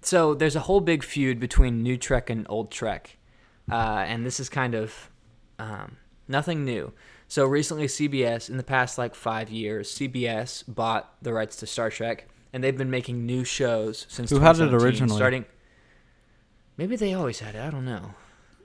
[0.03, 3.17] so there's a whole big feud between New Trek and Old Trek,
[3.71, 5.11] uh, and this is kind of
[5.59, 5.97] um,
[6.29, 6.93] nothing new.
[7.27, 11.91] So recently, CBS in the past like five years, CBS bought the rights to Star
[11.91, 12.27] Trek,
[12.59, 14.31] and and they've been making new shows since.
[14.31, 15.17] Who had it originally?
[15.17, 15.45] Starting.
[16.77, 17.61] Maybe they always had it.
[17.61, 18.15] I don't know.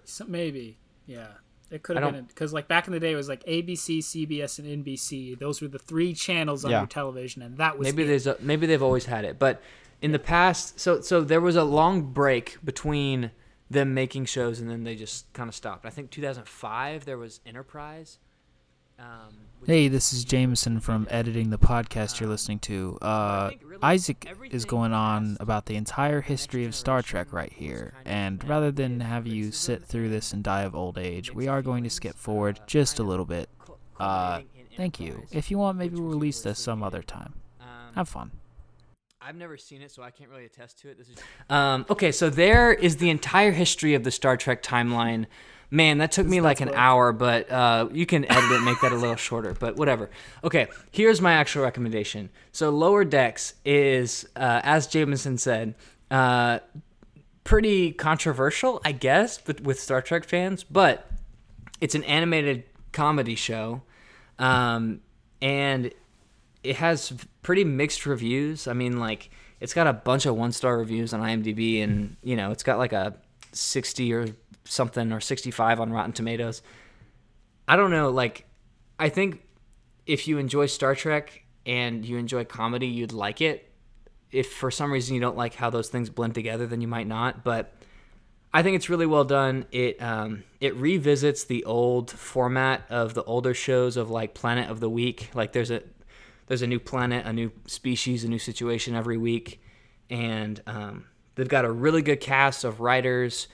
[0.03, 1.27] So maybe, yeah.
[1.71, 4.59] It could have been because, like back in the day, it was like ABC, CBS,
[4.59, 5.37] and NBC.
[5.39, 6.79] Those were the three channels on Yeah.
[6.79, 8.07] your television, and that was maybe it.
[8.07, 9.61] there's a, maybe they've always had it, but
[10.01, 13.31] in the past, so so there was a long break between
[13.69, 15.85] them making shows and then they just kind of stopped.
[15.85, 18.19] I think 2005 there was Enterprise.
[18.99, 22.97] Um, Hey, this is Jameson from editing the podcast you're listening to.
[23.01, 28.43] Uh, Isaac is going on about the entire history of Star Trek right here, and
[28.43, 31.85] rather than have you sit through this and die of old age, we are going
[31.85, 33.47] to skip forward just a little bit.
[33.97, 34.41] Uh,
[34.75, 35.23] thank you.
[35.31, 37.33] If you want, maybe we'll release this some other time.
[37.61, 38.31] um, Have fun.
[39.21, 40.97] I've never seen it, so I can't really attest to it.
[40.97, 41.15] This is
[41.49, 42.11] um, okay.
[42.11, 45.27] So there is the entire history of the Star Trek timeline.
[45.73, 48.91] Man, that took me like an hour, but uh, you can edit it, make that
[48.91, 49.55] a little shorter.
[49.59, 50.11] But whatever.
[50.43, 52.29] Okay, here's my actual recommendation.
[52.51, 55.73] So Lower Decks is, uh, as Jameson said,
[56.11, 56.59] uh,
[57.43, 60.63] pretty controversial, I guess, but with Star Trek fans.
[60.63, 61.09] But
[61.81, 63.81] it's an animated comedy show,
[64.37, 65.01] um,
[65.41, 65.91] and
[66.63, 68.67] it has pretty mixed reviews.
[68.67, 72.35] I mean, like it's got a bunch of one star reviews on IMDb, and you
[72.35, 73.15] know, it's got like a
[73.53, 74.27] sixty or
[74.65, 76.61] something or sixty five on Rotten Tomatoes.
[77.67, 78.09] I don't know.
[78.09, 78.45] Like,
[78.99, 79.41] I think
[80.05, 83.69] if you enjoy Star Trek and you enjoy comedy, you'd like it.
[84.31, 87.07] If for some reason you don't like how those things blend together, then you might
[87.07, 87.43] not.
[87.43, 87.73] But
[88.53, 89.65] I think it's really well done.
[89.71, 94.79] It um, it revisits the old format of the older shows of like Planet of
[94.79, 95.29] the Week.
[95.33, 95.83] Like there's a
[96.47, 99.61] there's a new planet, a new species, a new situation every week,
[100.09, 101.05] and um,
[101.35, 103.47] they've got a really good cast of writers.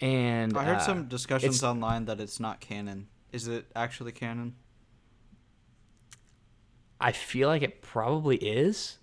[0.00, 3.08] And I heard uh, some discussions online that it's not canon.
[3.32, 4.54] Is it actually canon?
[7.00, 8.98] I feel like it probably is.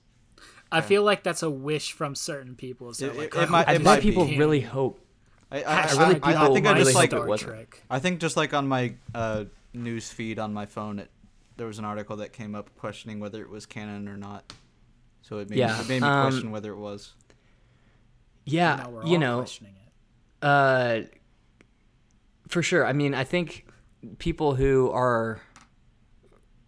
[0.71, 2.93] I feel like that's a wish from certain people.
[2.93, 4.09] So It- like, it I might- hope I it this might be.
[4.09, 4.99] people can- really hope.
[5.51, 7.37] I, I, I, really I, I people think I just like Star.
[7.37, 7.83] Trek.
[7.89, 11.11] I think just like on my uh, news feed on my phone, it
[11.57, 14.51] there was an article that came up questioning whether it was canon or not.
[15.21, 17.13] So it made, Yeah, me, it made me um, question whether it was.
[18.45, 19.82] Yeah, you know, questioning it.
[20.43, 21.03] Uh,
[22.49, 22.85] for sure.
[22.85, 23.65] I mean, I think
[24.19, 25.39] people who are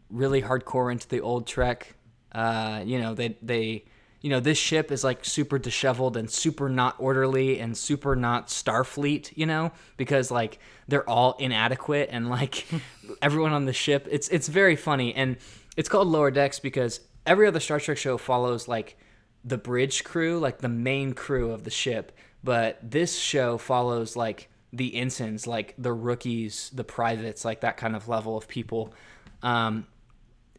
[0.10, 1.96] really hardcore into the old Trek,
[2.32, 3.84] uh, you know, they they,
[4.22, 8.48] you know, this ship is like super disheveled and super not orderly and super not
[8.48, 10.58] Starfleet, you know, because like
[10.88, 12.66] they're all inadequate and like
[13.22, 15.36] everyone on the ship, it's it's very funny and
[15.76, 18.98] it's called Lower Decks because every other Star Trek show follows like
[19.44, 22.14] the bridge crew, like the main crew of the ship.
[22.46, 27.96] But this show follows like the ensigns, like the rookies, the privates, like that kind
[27.96, 28.94] of level of people.
[29.42, 29.88] Um,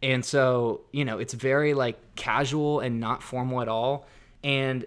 [0.02, 4.08] and so, you know, it's very like casual and not formal at all.
[4.42, 4.84] And,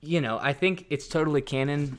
[0.00, 1.98] you know, I think it's totally canon.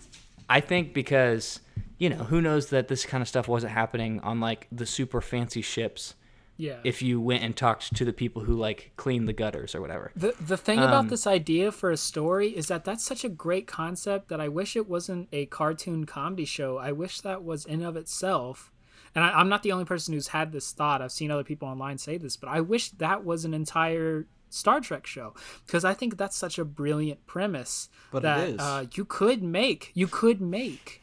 [0.49, 1.61] I think because,
[1.97, 5.21] you know, who knows that this kind of stuff wasn't happening on like the super
[5.21, 6.13] fancy ships
[6.57, 6.79] Yeah.
[6.83, 10.11] if you went and talked to the people who like clean the gutters or whatever.
[10.15, 13.29] The the thing Um, about this idea for a story is that that's such a
[13.29, 16.77] great concept that I wish it wasn't a cartoon comedy show.
[16.77, 18.71] I wish that was in of itself.
[19.13, 21.01] And I, I'm not the only person who's had this thought.
[21.01, 24.79] I've seen other people online say this, but I wish that was an entire Star
[24.79, 25.33] Trek show
[25.65, 28.59] because I think that's such a brilliant premise But it that is.
[28.59, 29.91] Uh, you could make.
[29.93, 31.01] You could make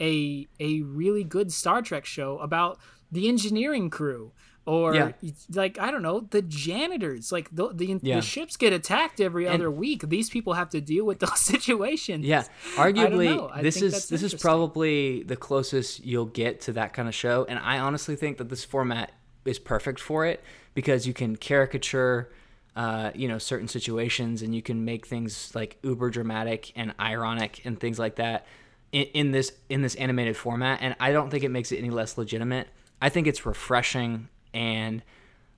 [0.00, 2.78] a a really good Star Trek show about
[3.12, 4.32] the engineering crew
[4.66, 5.12] or Yeah.
[5.52, 7.30] like I don't know the janitors.
[7.32, 8.16] Like the the, Yeah.
[8.16, 10.08] the ships get attacked every And- other week.
[10.08, 12.24] These people have to deal with those situations.
[12.24, 12.44] Yeah,
[12.76, 17.44] arguably, this is this is probably the closest you'll get to that kind of show,
[17.48, 19.12] and I honestly think that this format
[19.44, 20.42] is perfect for it
[20.74, 22.30] because you can caricature,
[22.76, 27.60] uh, you know, certain situations, and you can make things like uber dramatic and ironic
[27.64, 28.46] and things like that
[28.92, 30.78] in, in this in this animated format.
[30.80, 32.68] And I don't think it makes it any less legitimate.
[33.02, 35.02] I think it's refreshing and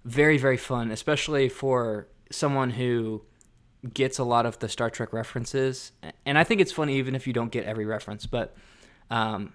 [0.05, 3.23] very very fun, especially for someone who
[3.95, 5.93] gets a lot of the Star Trek references,
[6.25, 8.27] and I think it's funny even if you don't get every reference.
[8.27, 8.57] But
[9.11, 9.53] um,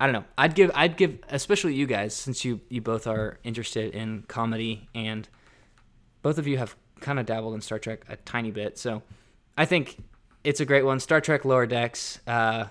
[0.00, 0.24] I don't know.
[0.36, 4.88] I'd give I'd give especially you guys since you you both are interested in comedy
[4.94, 5.28] and
[6.22, 8.78] both of you have kind of dabbled in Star Trek a tiny bit.
[8.78, 9.02] So
[9.56, 9.96] I think
[10.44, 11.00] it's a great one.
[11.00, 12.20] Star Trek Lower Decks.
[12.26, 12.66] Uh,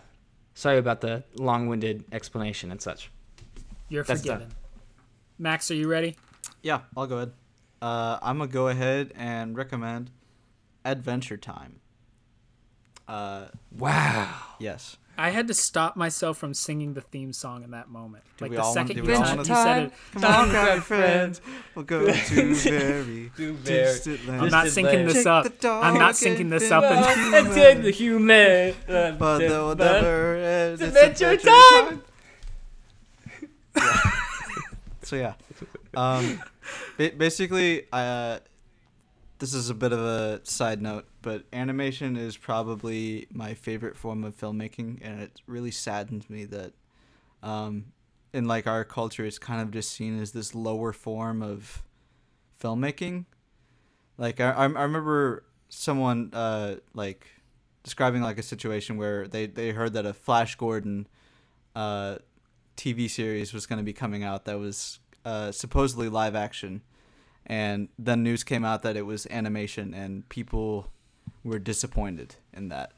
[0.53, 3.11] sorry about the long-winded explanation and such.
[3.89, 4.49] You're That's forgiven.
[5.39, 6.15] Max, are you ready?
[6.63, 7.31] Yeah, I'll go ahead.
[7.81, 10.09] Uh, I'm gonna go ahead and recommend
[10.83, 11.79] Adventure Time.
[13.07, 13.45] Uh,
[13.77, 14.33] Wow.
[14.59, 14.97] yes.
[15.19, 18.23] I had to stop myself from singing the theme song in that moment.
[18.37, 19.93] Do like we the all wanna- second do we all said- wanna- he said it,
[20.13, 21.41] Come on, grab friends.
[21.75, 22.11] We'll go to
[22.55, 25.45] very very distant I'm not syncing this up.
[25.63, 26.83] I'm not syncing this up.
[26.83, 28.75] And And take the human.
[28.87, 30.73] But they'll never end.
[30.73, 31.49] It's adventure adventure
[31.85, 32.01] time.
[33.75, 34.11] Yeah.
[35.07, 35.35] so yeah,
[35.95, 36.43] um,
[36.97, 38.39] basically, uh,
[39.39, 44.25] this is a bit of a side note, but animation is probably my favorite form
[44.25, 46.73] of filmmaking, and it really saddens me that,
[47.41, 47.85] um,
[48.33, 51.83] in like our culture, it's kind of just seen as this lower form of
[52.61, 53.25] filmmaking.
[54.17, 57.27] Like I, I remember someone uh like
[57.83, 61.07] describing like a situation where they they heard that a Flash Gordon
[61.75, 62.17] uh
[62.77, 66.81] TV series was going to be coming out that was uh supposedly live action
[67.45, 70.89] and then news came out that it was animation and people
[71.43, 72.91] were disappointed in that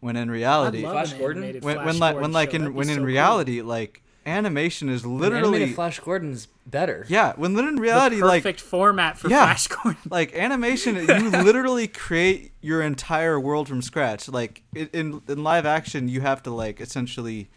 [0.00, 1.42] when in reality Flash Gordon?
[1.44, 2.56] animated when Flash when like when like show.
[2.56, 3.06] in when in so cool.
[3.06, 7.04] reality like animation is literally Animated Flash Gordon's better.
[7.08, 9.44] yeah when in the reality like perfect format for Yeah.
[9.44, 10.00] Flash Gordon.
[10.10, 16.08] like animation you literally create your entire world from scratch like in in live action
[16.08, 17.50] you have to like essentially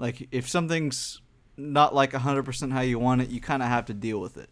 [0.00, 1.20] like if something's
[1.56, 4.48] not like 100% how you want it you kind of have to deal with it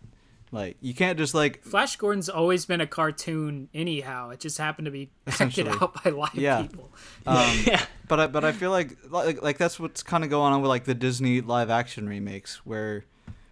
[0.53, 4.30] like you can't just like Flash Gordon's always been a cartoon, anyhow.
[4.30, 6.62] It just happened to be acted out by live Yeah.
[6.62, 6.90] people.
[7.26, 7.84] um Yeah.
[8.09, 10.70] but I, but I feel like like like that's what's kind of going on with
[10.70, 13.05] like the Disney live action remakes where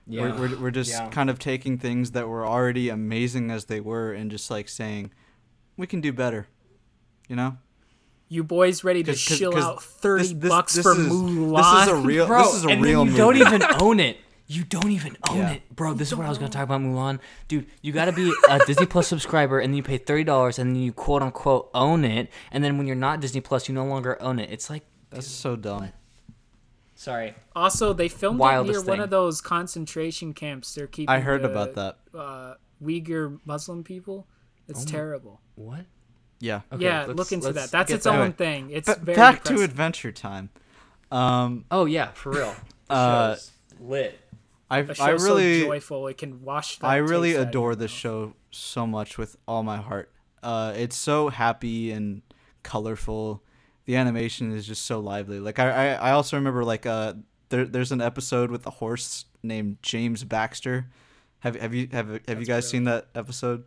[0.07, 1.11] we're, we're, we're just Yeah.
[1.11, 5.11] kind of taking things that were already amazing as they were and just like saying
[5.77, 6.47] we can do better
[7.29, 7.59] you know
[8.29, 10.93] You boys ready to 'Cause- 'cause- shill 'cause out thirty this- this- bucks this for
[10.93, 11.57] is- Mulan?
[11.75, 12.27] This is a real.
[12.27, 13.13] Bro, this is a and real then movie.
[13.13, 14.19] you don't even own it.
[14.49, 15.51] You don't even own Yeah.
[15.55, 15.93] it, bro.
[15.95, 17.19] This is what I was gonna talk about Mulan,
[17.49, 17.67] dude.
[17.83, 20.83] You gotta be a Disney Plus subscriber, and then you pay thirty dollars, and then
[20.83, 24.21] you quote unquote own it, and then when you're not Disney Plus, you no longer
[24.23, 24.51] own it.
[24.51, 25.91] It's like, That's so dumb.
[26.95, 30.75] sorry, Also, they filmed it Wildest near one of those concentration camps.
[30.75, 31.09] They're keeping.
[31.15, 31.99] I heard the, about that.
[32.17, 34.27] Uh, Uyghur Muslim people.
[34.69, 35.41] It's terrible.
[35.55, 35.87] what?
[36.41, 36.61] Yeah.
[36.73, 37.71] Okay, yeah, let's- look into let's that.
[37.71, 38.71] That's its own Anyway, thing.
[38.71, 39.63] It's Ba- very back to.
[39.63, 40.51] Adventure Time.
[41.11, 42.55] Um, Oh yeah, for real.
[42.89, 44.21] The Uh, show's lit.
[44.71, 46.79] I A show I really so joyful it can wash.
[46.79, 47.99] the I really taste adore your this mouth.
[47.99, 50.11] show so much with all my heart.
[50.43, 52.23] Uh, it's so happy and
[52.63, 53.43] colorful.
[53.87, 55.39] The animation is just so lively.
[55.41, 57.15] Like I, I, I also remember like uh,
[57.49, 60.89] there, there's an episode with a horse named James Baxter.
[61.41, 63.65] Have have you have have you guys really seen that episode?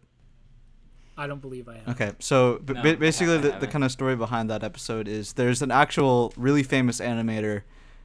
[1.19, 1.89] I don't believe I have.
[1.89, 5.33] Okay, so b- No, ba- basically, the, the kind of story behind that episode is
[5.33, 7.63] there's an actual really famous animator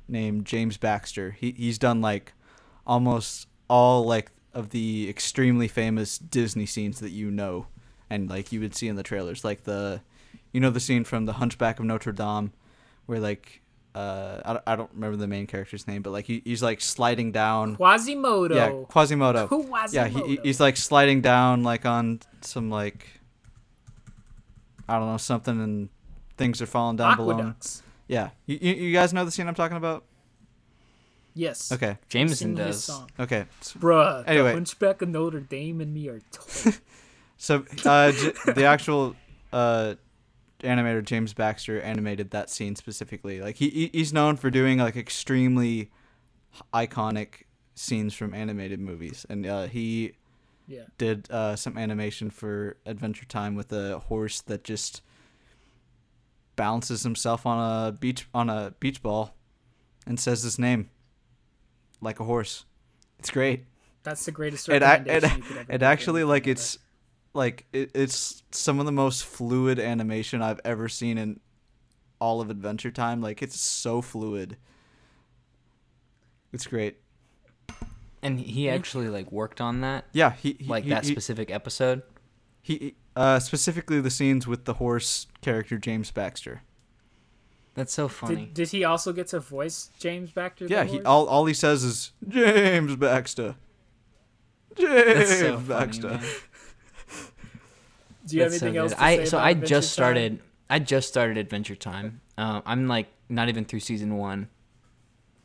[0.08, 1.30] named James Baxter.
[1.38, 2.32] He he's done like
[2.86, 7.66] almost all like of the extremely famous Disney scenes that you know,
[8.10, 10.00] and like you would see in the trailers, like the,
[10.52, 12.52] you know, the scene from The Hunchback of Notre Dame,
[13.06, 13.60] where like.
[13.94, 16.80] Uh, I, don't- I don't remember the main character's name, but like he, he's like
[16.80, 17.76] sliding down.
[17.76, 18.54] Quasimodo.
[18.54, 19.48] Yeah, Quasimodo.
[19.92, 23.06] Yeah, he, he- he's like sliding down like on some like
[24.88, 25.88] I don't know something, and
[26.36, 27.32] things are falling down below.
[27.34, 27.82] Aqueducts.
[28.08, 30.04] Yeah, you, you you guys know the scene I'm talking about?
[31.36, 31.72] Yes.
[31.72, 32.84] Okay, Jameson Sing his does.
[32.84, 33.10] song.
[33.18, 33.46] okay.
[33.60, 34.48] S- Bruh, Anyway.
[34.50, 36.80] the Hunchback of Notre Dame and me are toys.
[37.38, 39.16] So uh, J- the actual
[39.52, 39.94] uh,
[40.64, 43.40] animator James Baxter animated that scene specifically.
[43.40, 45.90] Like he he- he's known for doing like extremely
[46.72, 47.44] iconic
[47.74, 50.12] scenes from animated movies, and uh, he
[50.66, 50.84] yeah.
[50.98, 55.02] did uh, some animation for Adventure Time with a horse that just
[56.56, 59.34] balances himself on a beach on a beach ball
[60.06, 60.90] and says his name
[62.00, 62.64] like a horse.
[63.18, 63.64] It's great.
[64.02, 66.78] That's the greatest It it, you could ever it actually like it's
[67.34, 71.40] like it, it's some of the most fluid animation I've ever seen in
[72.20, 73.20] all of Adventure Time.
[73.20, 74.56] Like it's so fluid.
[76.52, 76.96] It's great.
[78.22, 81.50] And he actually like worked on that, Yeah, he, he like he, that he- specific
[81.50, 82.02] episode.
[82.62, 86.62] He uh, specifically the scenes with the horse character James Baxter.
[87.74, 88.46] That's so funny.
[88.46, 90.66] Did, did he also get to voice James Baxter?
[90.68, 93.56] the Yeah, he all all he says is James Baxter.
[94.76, 96.08] James That's so funny, Baxter.
[96.08, 96.24] man.
[98.26, 99.88] Do you have That's so anything else to I say so about I Adventure just
[99.88, 99.92] Time?
[99.92, 100.40] started.
[100.70, 102.20] I just started Adventure Time.
[102.38, 104.48] Um, I'm like not even through season one,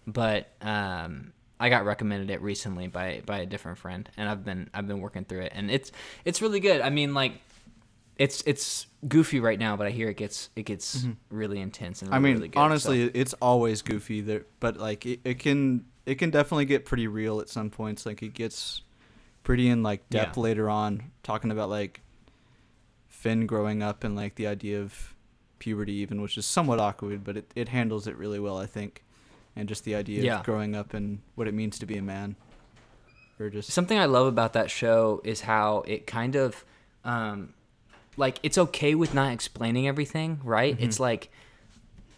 [0.07, 4.69] but um, I got recommended it recently by by a different friend, and I've been
[4.73, 5.91] I've been working through it, and it's
[6.25, 6.82] it's really good.
[6.82, 7.34] I mean, like
[8.17, 12.09] it's it's goofy right now, but I hear it gets it gets really intense and
[12.11, 12.15] Mm-hmm.
[12.15, 15.86] I mean, really good, honestly, so- it's always goofy there, but like it, it can
[16.05, 18.05] it can definitely get pretty real at some points.
[18.05, 18.82] Like it gets
[19.43, 20.25] pretty in like Yeah.
[20.25, 22.01] depth later on, talking about like
[23.20, 25.13] Finn growing up and like the idea of
[25.59, 29.03] puberty even, which is somewhat awkward, but it, it handles it really well, I think.
[29.57, 30.39] And just the idea Yeah.
[30.39, 32.38] of growing up and what it means to be a man.
[33.38, 36.63] Or just Something I love about that show is how it kind of,
[37.03, 37.53] um,
[38.15, 40.78] like it's okay with not explaining everything, right?
[40.80, 41.30] It's like,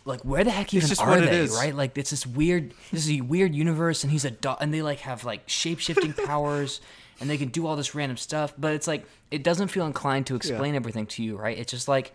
[0.06, 1.74] like where the heck even just are they, right?
[1.76, 4.84] Like it's this weird, this is a weird universe, and he's a dog, and they
[4.84, 6.80] like have like shape shifting powers,
[7.22, 8.54] and they can do all this random stuff.
[8.58, 11.58] But it's like it doesn't feel inclined to explain everything to you, right?
[11.58, 12.14] It's just like.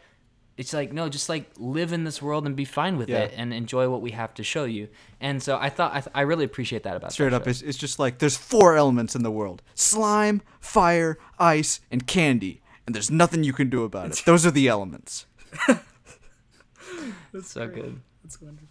[0.59, 3.25] It's like no, just like live in this world and be fine with Yeah.
[3.25, 4.89] it and enjoy what we have to show you.
[5.21, 7.61] And so I thought I, th- I really appreciate that about straight that up, it's,
[7.61, 12.63] it's just like there's four elements in the world slime, fire, ice, and candy.
[12.87, 14.23] And there's nothing you can do about it.
[14.25, 15.27] Those are the elements.
[15.69, 17.75] That's so great.
[17.83, 18.01] good.
[18.23, 18.69] That's wonderful.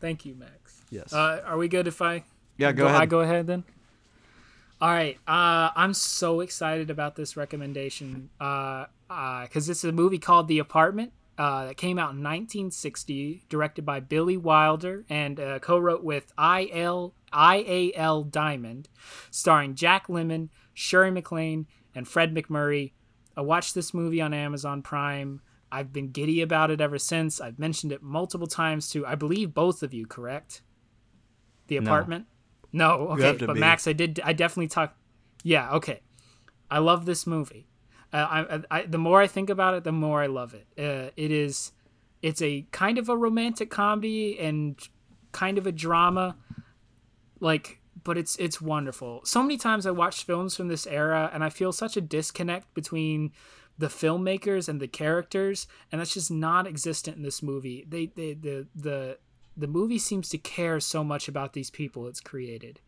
[0.00, 0.80] Thank you, Max.
[0.90, 1.12] Yes.
[1.12, 2.24] Uh, are we good if I?
[2.56, 3.00] yeah, go, ahead.
[3.02, 3.64] I go ahead then.
[4.80, 5.16] All right.
[5.26, 10.58] Uh, I'm so excited about this recommendation because uh, uh it's a movie called The
[10.58, 16.32] Apartment uh, that came out in 1960, directed by Billy Wilder and uh, co-wrote with
[16.36, 17.14] I.L.
[17.32, 18.24] I.A.L.
[18.24, 18.88] Diamond,
[19.30, 22.92] starring Jack Lemmon, Sherry MacLaine, and Fred MacMurray.
[23.36, 25.40] I watched this movie on Amazon Prime.
[25.70, 27.40] I've been giddy about it ever since.
[27.40, 30.62] I've mentioned it multiple times to, I believe, both of you, correct?
[31.66, 32.26] The apartment?
[32.28, 32.35] No,
[33.12, 33.22] okay.
[33.26, 33.60] have to But be.
[33.60, 34.96] Max, I did, I definitely talk.
[35.42, 36.00] Yeah, okay.
[36.70, 37.68] I love this movie.
[38.12, 40.66] Uh, I, I, I, the more I think about it, the more I love it.
[40.78, 41.72] Uh, it is,
[42.22, 44.80] it's a kind of a romantic comedy and
[45.32, 46.36] kind of a drama,
[47.40, 49.20] like, but it's it's wonderful.
[49.24, 52.72] So many times I watch films from this era, and I feel such a disconnect
[52.74, 53.32] between
[53.78, 57.84] the filmmakers and the characters, and that's just not existent in this movie.
[57.88, 59.18] They, they the the
[59.56, 62.80] the movie seems to care so much about these people it's created.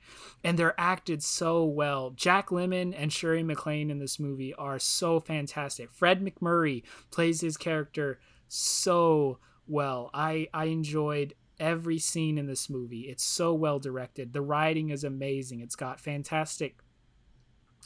[0.45, 2.11] And they're acted so well.
[2.11, 5.91] Jack Lemmon and sherry MacLaine in this movie are so fantastic.
[5.91, 10.11] Fred MacMurray plays his character so well.
[10.13, 13.03] I i enjoyed every scene in this movie.
[13.03, 14.33] It's so well directed.
[14.33, 15.61] The writing is amazing.
[15.61, 16.79] It's got fantastic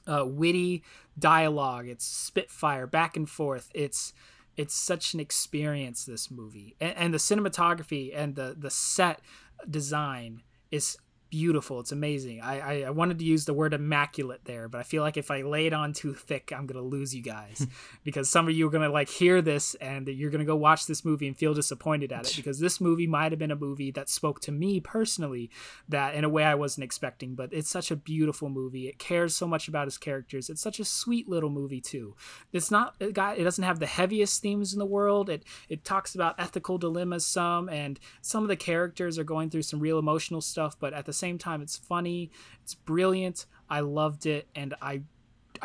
[0.06, 0.82] uh, witty
[1.18, 1.88] dialogue.
[1.88, 3.70] It's spitfire back and forth.
[3.74, 4.12] It's
[4.56, 6.76] it's such an experience this movie.
[6.80, 9.20] And, and the cinematography and the the set
[9.68, 10.96] design is
[11.32, 11.80] beautiful.
[11.80, 12.42] It's amazing.
[12.42, 15.30] I, I i wanted to use the word immaculate there but i feel like if
[15.30, 17.66] i lay it on too thick i'm gonna lose you guys.
[18.04, 21.04] Because some of you are gonna like hear this and you're gonna go watch this
[21.04, 22.36] movie and feel disappointed at it.
[22.36, 25.50] Because this movie might have been a movie that spoke to me personally
[25.88, 28.88] that in a way i wasn't expecting but it's such a beautiful movie.
[28.88, 30.50] It cares so much about his characters.
[30.50, 32.14] It's such a sweet little movie too.
[32.52, 35.30] It's not it got it doesn't have the heaviest themes in the world.
[35.30, 39.62] It it talks about ethical dilemmas some and some of the characters are going through
[39.62, 41.62] some real emotional stuff but at the same time.
[41.62, 42.30] It's funny.
[42.62, 43.46] It's brilliant.
[43.68, 44.44] I loved it.
[44.54, 44.94] And i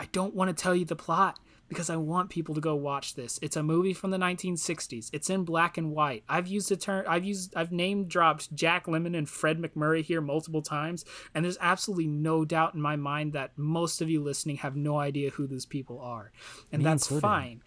[0.03, 1.39] i don't want to tell you the plot
[1.69, 3.39] because i want people to go watch this.
[3.41, 6.23] It's a movie from the 1960s it's in black and white.
[6.35, 10.21] I've used the term i've used i've name dropped jack Lemmon and fred MacMurray here
[10.21, 10.99] multiple times.
[11.33, 14.95] And there's absolutely no doubt in my mind that most of you listening have no
[15.09, 16.31] idea who these people are.
[16.71, 17.21] And Me that's included.
[17.21, 17.57] fine.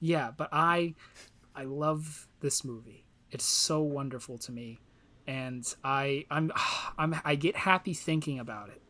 [0.00, 0.94] Yeah but i
[1.60, 3.00] i love this movie.
[3.34, 4.68] It's so wonderful to me
[5.26, 6.52] and i i'm
[6.98, 8.80] i'm i get happy thinking about it.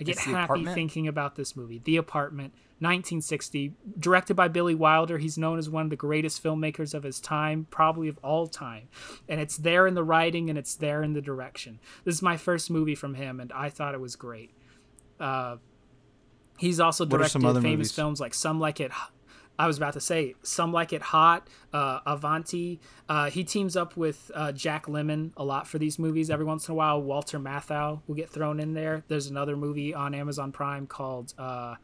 [0.00, 0.74] I get happy Apartment?
[0.74, 1.80] thinking about this movie.
[1.84, 5.18] The apartment 1960 directed by billy wilder.
[5.18, 8.88] He's known as one of the greatest filmmakers of his time probably of all time.
[9.28, 11.78] And it's there in the writing and it's there in the direction.
[12.04, 14.50] This is my first movie from him and i thought it was great.
[15.20, 15.56] Uh
[16.58, 17.92] he's also directed famous movies?
[17.92, 18.90] films like some like it
[19.58, 22.80] I was about to say some like it hot, uh, Avanti.
[23.08, 26.30] Uh, he teams up with uh, Jack Lemmon a lot for these movies.
[26.30, 29.04] Every once in a while, Walter Matthau will get thrown in there.
[29.08, 31.76] There's another movie on Amazon Prime called uh,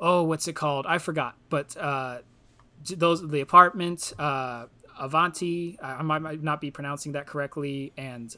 [0.00, 0.86] oh, what's it called?
[0.86, 1.36] I forgot.
[1.48, 2.18] But uh,
[2.84, 4.66] those the apartment, uh,
[4.98, 5.78] Avanti.
[5.80, 8.34] I might, might not be pronouncing that correctly, and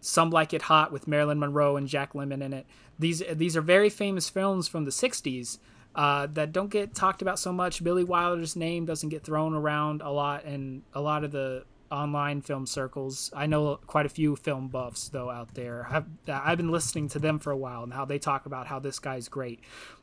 [0.00, 2.66] some Like It Hot with Marilyn Monroe and Jack Lemmon in it.
[2.98, 5.58] These these are very famous films from the '60s
[5.96, 7.82] uh, that don't get talked about so much.
[7.82, 12.42] Billy Wilder's name doesn't get thrown around a lot in a lot of the online
[12.42, 13.32] film circles.
[13.34, 15.86] I know quite a few film buffs though out there.
[15.90, 18.78] I've, I've been listening to them for a while and how they talk about how
[18.78, 19.60] this guy's great.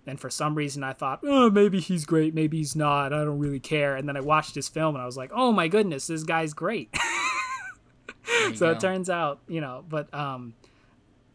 [0.08, 3.14] And for some reason, I thought, oh, maybe he's great, maybe he's not.
[3.14, 3.96] I don't really care.
[3.96, 6.54] And then I watched his film and I was like, oh my goodness, this guy's
[6.54, 6.94] great.
[8.56, 10.54] So it turns out you know but um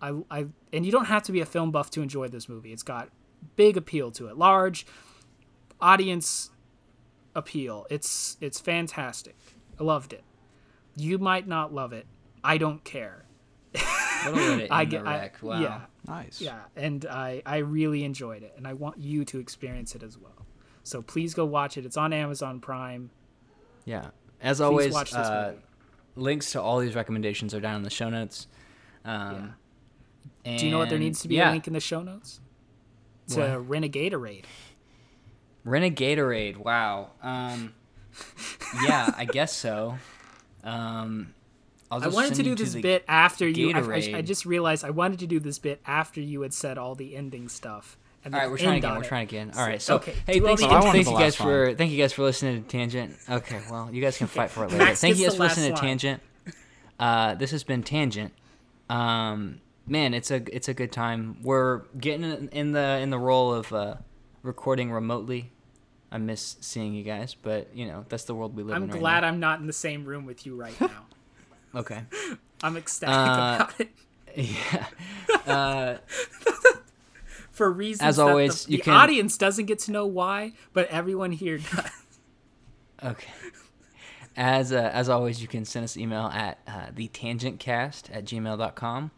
[0.00, 2.72] I, I and you don't have to be a film buff to enjoy this movie
[2.72, 3.08] it's got
[3.56, 4.36] big appeal to it.
[4.36, 4.86] Large
[5.80, 6.50] audience
[7.34, 7.86] appeal.
[7.90, 9.36] It's it's fantastic.
[9.78, 10.24] I loved it.
[10.96, 12.06] You might not love it.
[12.42, 13.24] I don't care.
[13.72, 15.60] What a way to end I get I- Wow.
[15.60, 15.80] yeah.
[16.06, 16.40] Nice.
[16.40, 20.16] yeah and i i really enjoyed it and i want you to experience it as
[20.18, 20.46] well.
[20.82, 21.84] So please go watch it.
[21.84, 23.10] It's on amazon prime.
[23.84, 24.10] Yeah.
[24.40, 25.62] As always, watch this uh, movie.
[26.16, 28.46] links to all these recommendations are down in the show notes.
[29.04, 29.54] Um,
[30.44, 32.40] Do you know what there needs to be yeah, a link in the show notes?
[33.28, 33.68] To What?
[33.68, 34.44] Renegatorade.
[35.66, 36.56] Renegatorade.
[36.56, 37.10] Wow.
[37.22, 37.74] Um,
[38.84, 39.98] yeah, I guess so.
[40.64, 41.34] Um,
[41.90, 43.72] I'll I wanted to do this the- bit after you.
[43.72, 46.94] I, I, just realized I wanted to do this bit after you had said all
[46.94, 47.96] the ending stuff.
[48.24, 48.96] And All right, we're trying again.
[48.96, 49.06] We're it.
[49.08, 49.52] trying again.
[49.56, 49.80] All right.
[49.80, 52.62] So- okay, hey, thanks, the thank you guys the for thank you guys for listening
[52.62, 53.14] to Tangent.
[53.30, 54.94] Okay, well, you guys can fight for it later.
[54.96, 55.80] Thank you guys for listening to.
[55.80, 56.20] Tangent.
[56.98, 58.32] Uh, this has been Tangent.
[58.90, 61.38] Um, man, it's a it's a good time.
[61.42, 63.94] We're getting in- in the in the role of uh,
[64.42, 65.50] recording remotely.
[66.10, 68.82] I miss seeing you guys, but you know that's the world we live in.
[68.82, 68.90] I'm in.
[68.90, 69.28] right glad now.
[69.28, 71.06] I'm not in the same room with you right now.
[71.74, 72.02] Okay.
[72.62, 73.90] I'm ecstatic Uh, about it
[74.36, 74.86] Yeah.
[75.46, 75.96] Uh,
[77.50, 80.88] for reasons as that always, the, the can- audience doesn't get to know why, but
[80.88, 81.90] everyone here does.
[83.04, 83.30] Okay.
[84.36, 89.10] As uh, as always, you can send us email at uh, thetangentcast at gmail.com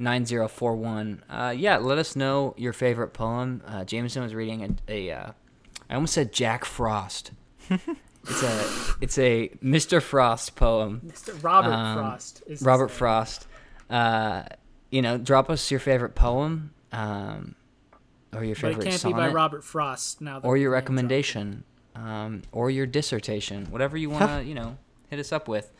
[0.00, 1.20] 479-339-9041.
[1.28, 3.62] Uh, yeah, let us know your favorite poem.
[3.66, 5.32] Uh, Jameson was reading a, a uh,
[5.90, 7.32] I almost said Jack Frost.
[7.70, 8.64] it's a
[9.00, 10.00] it's a Mr.
[10.02, 11.02] Frost poem.
[11.06, 11.40] Mr.
[11.42, 12.96] Robert Um, Frost is Robert name.
[12.96, 13.46] Frost.
[13.90, 14.42] Uh,
[14.90, 17.54] you know, drop us your favorite poem, um,
[18.32, 20.40] or your But favorite it can't sonnet, be by Robert Frost now.
[20.40, 20.82] that or your we've dropped.
[20.90, 21.64] recommendation,
[21.94, 24.76] um, or your dissertation, whatever you want to, you know,
[25.10, 25.72] hit us up with,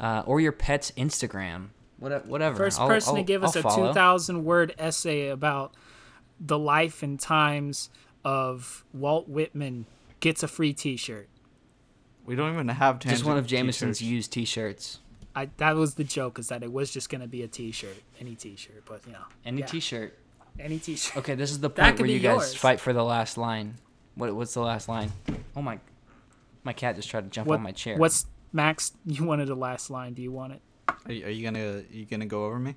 [0.00, 2.26] uh, or your pet's Instagram, whatever.
[2.28, 2.56] whatever.
[2.56, 3.86] First I'll- person to I'll- give us I'll a follow.
[3.88, 5.74] 2,000 word essay about
[6.40, 7.90] the life and times
[8.24, 9.86] of Walt Whitman
[10.20, 11.28] gets a free T-shirt.
[12.24, 14.02] We don't even have Just one of Jameson's t-shirts.
[14.02, 14.98] used T-shirts.
[15.34, 18.34] I that was the joke is that it was just gonna be a T-shirt, any
[18.36, 20.16] T-shirt, but you know, Any yeah, T-shirt.
[20.60, 21.16] any T-shirt.
[21.16, 23.74] Okay, this is the point where be you guys fight for the last line.
[24.14, 25.10] What what's the last line?
[25.56, 25.78] Oh my,
[26.64, 27.96] my cat just tried to jump What, on my chair.
[27.96, 28.92] What's Max?
[29.06, 30.14] You wanted the last line.
[30.14, 30.62] Do you want it?
[31.06, 32.76] Are you, are you gonna are you gonna go over me?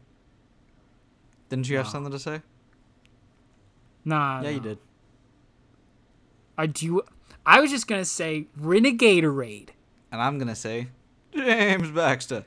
[1.50, 2.42] Didn't you have something to say?
[4.04, 4.42] Nah.
[4.42, 4.78] yeah, you did.
[6.58, 7.02] I do.
[7.46, 9.70] I was just gonna say Renegatorade.
[10.12, 10.88] And I'm gonna say,
[11.34, 12.46] James Baxter.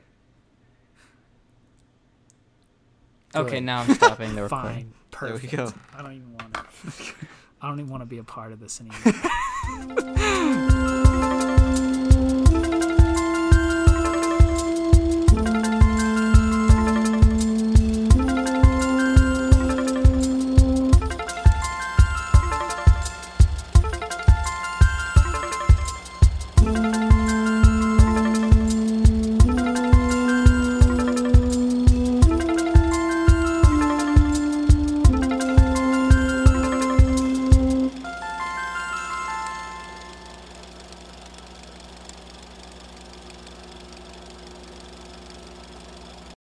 [3.35, 4.93] okay, now I'm stopping the recording.
[5.11, 5.29] Fine.
[5.29, 5.71] There we go.
[5.95, 7.03] I don't even want to.
[7.61, 10.65] I don't even want to be a part of this anymore.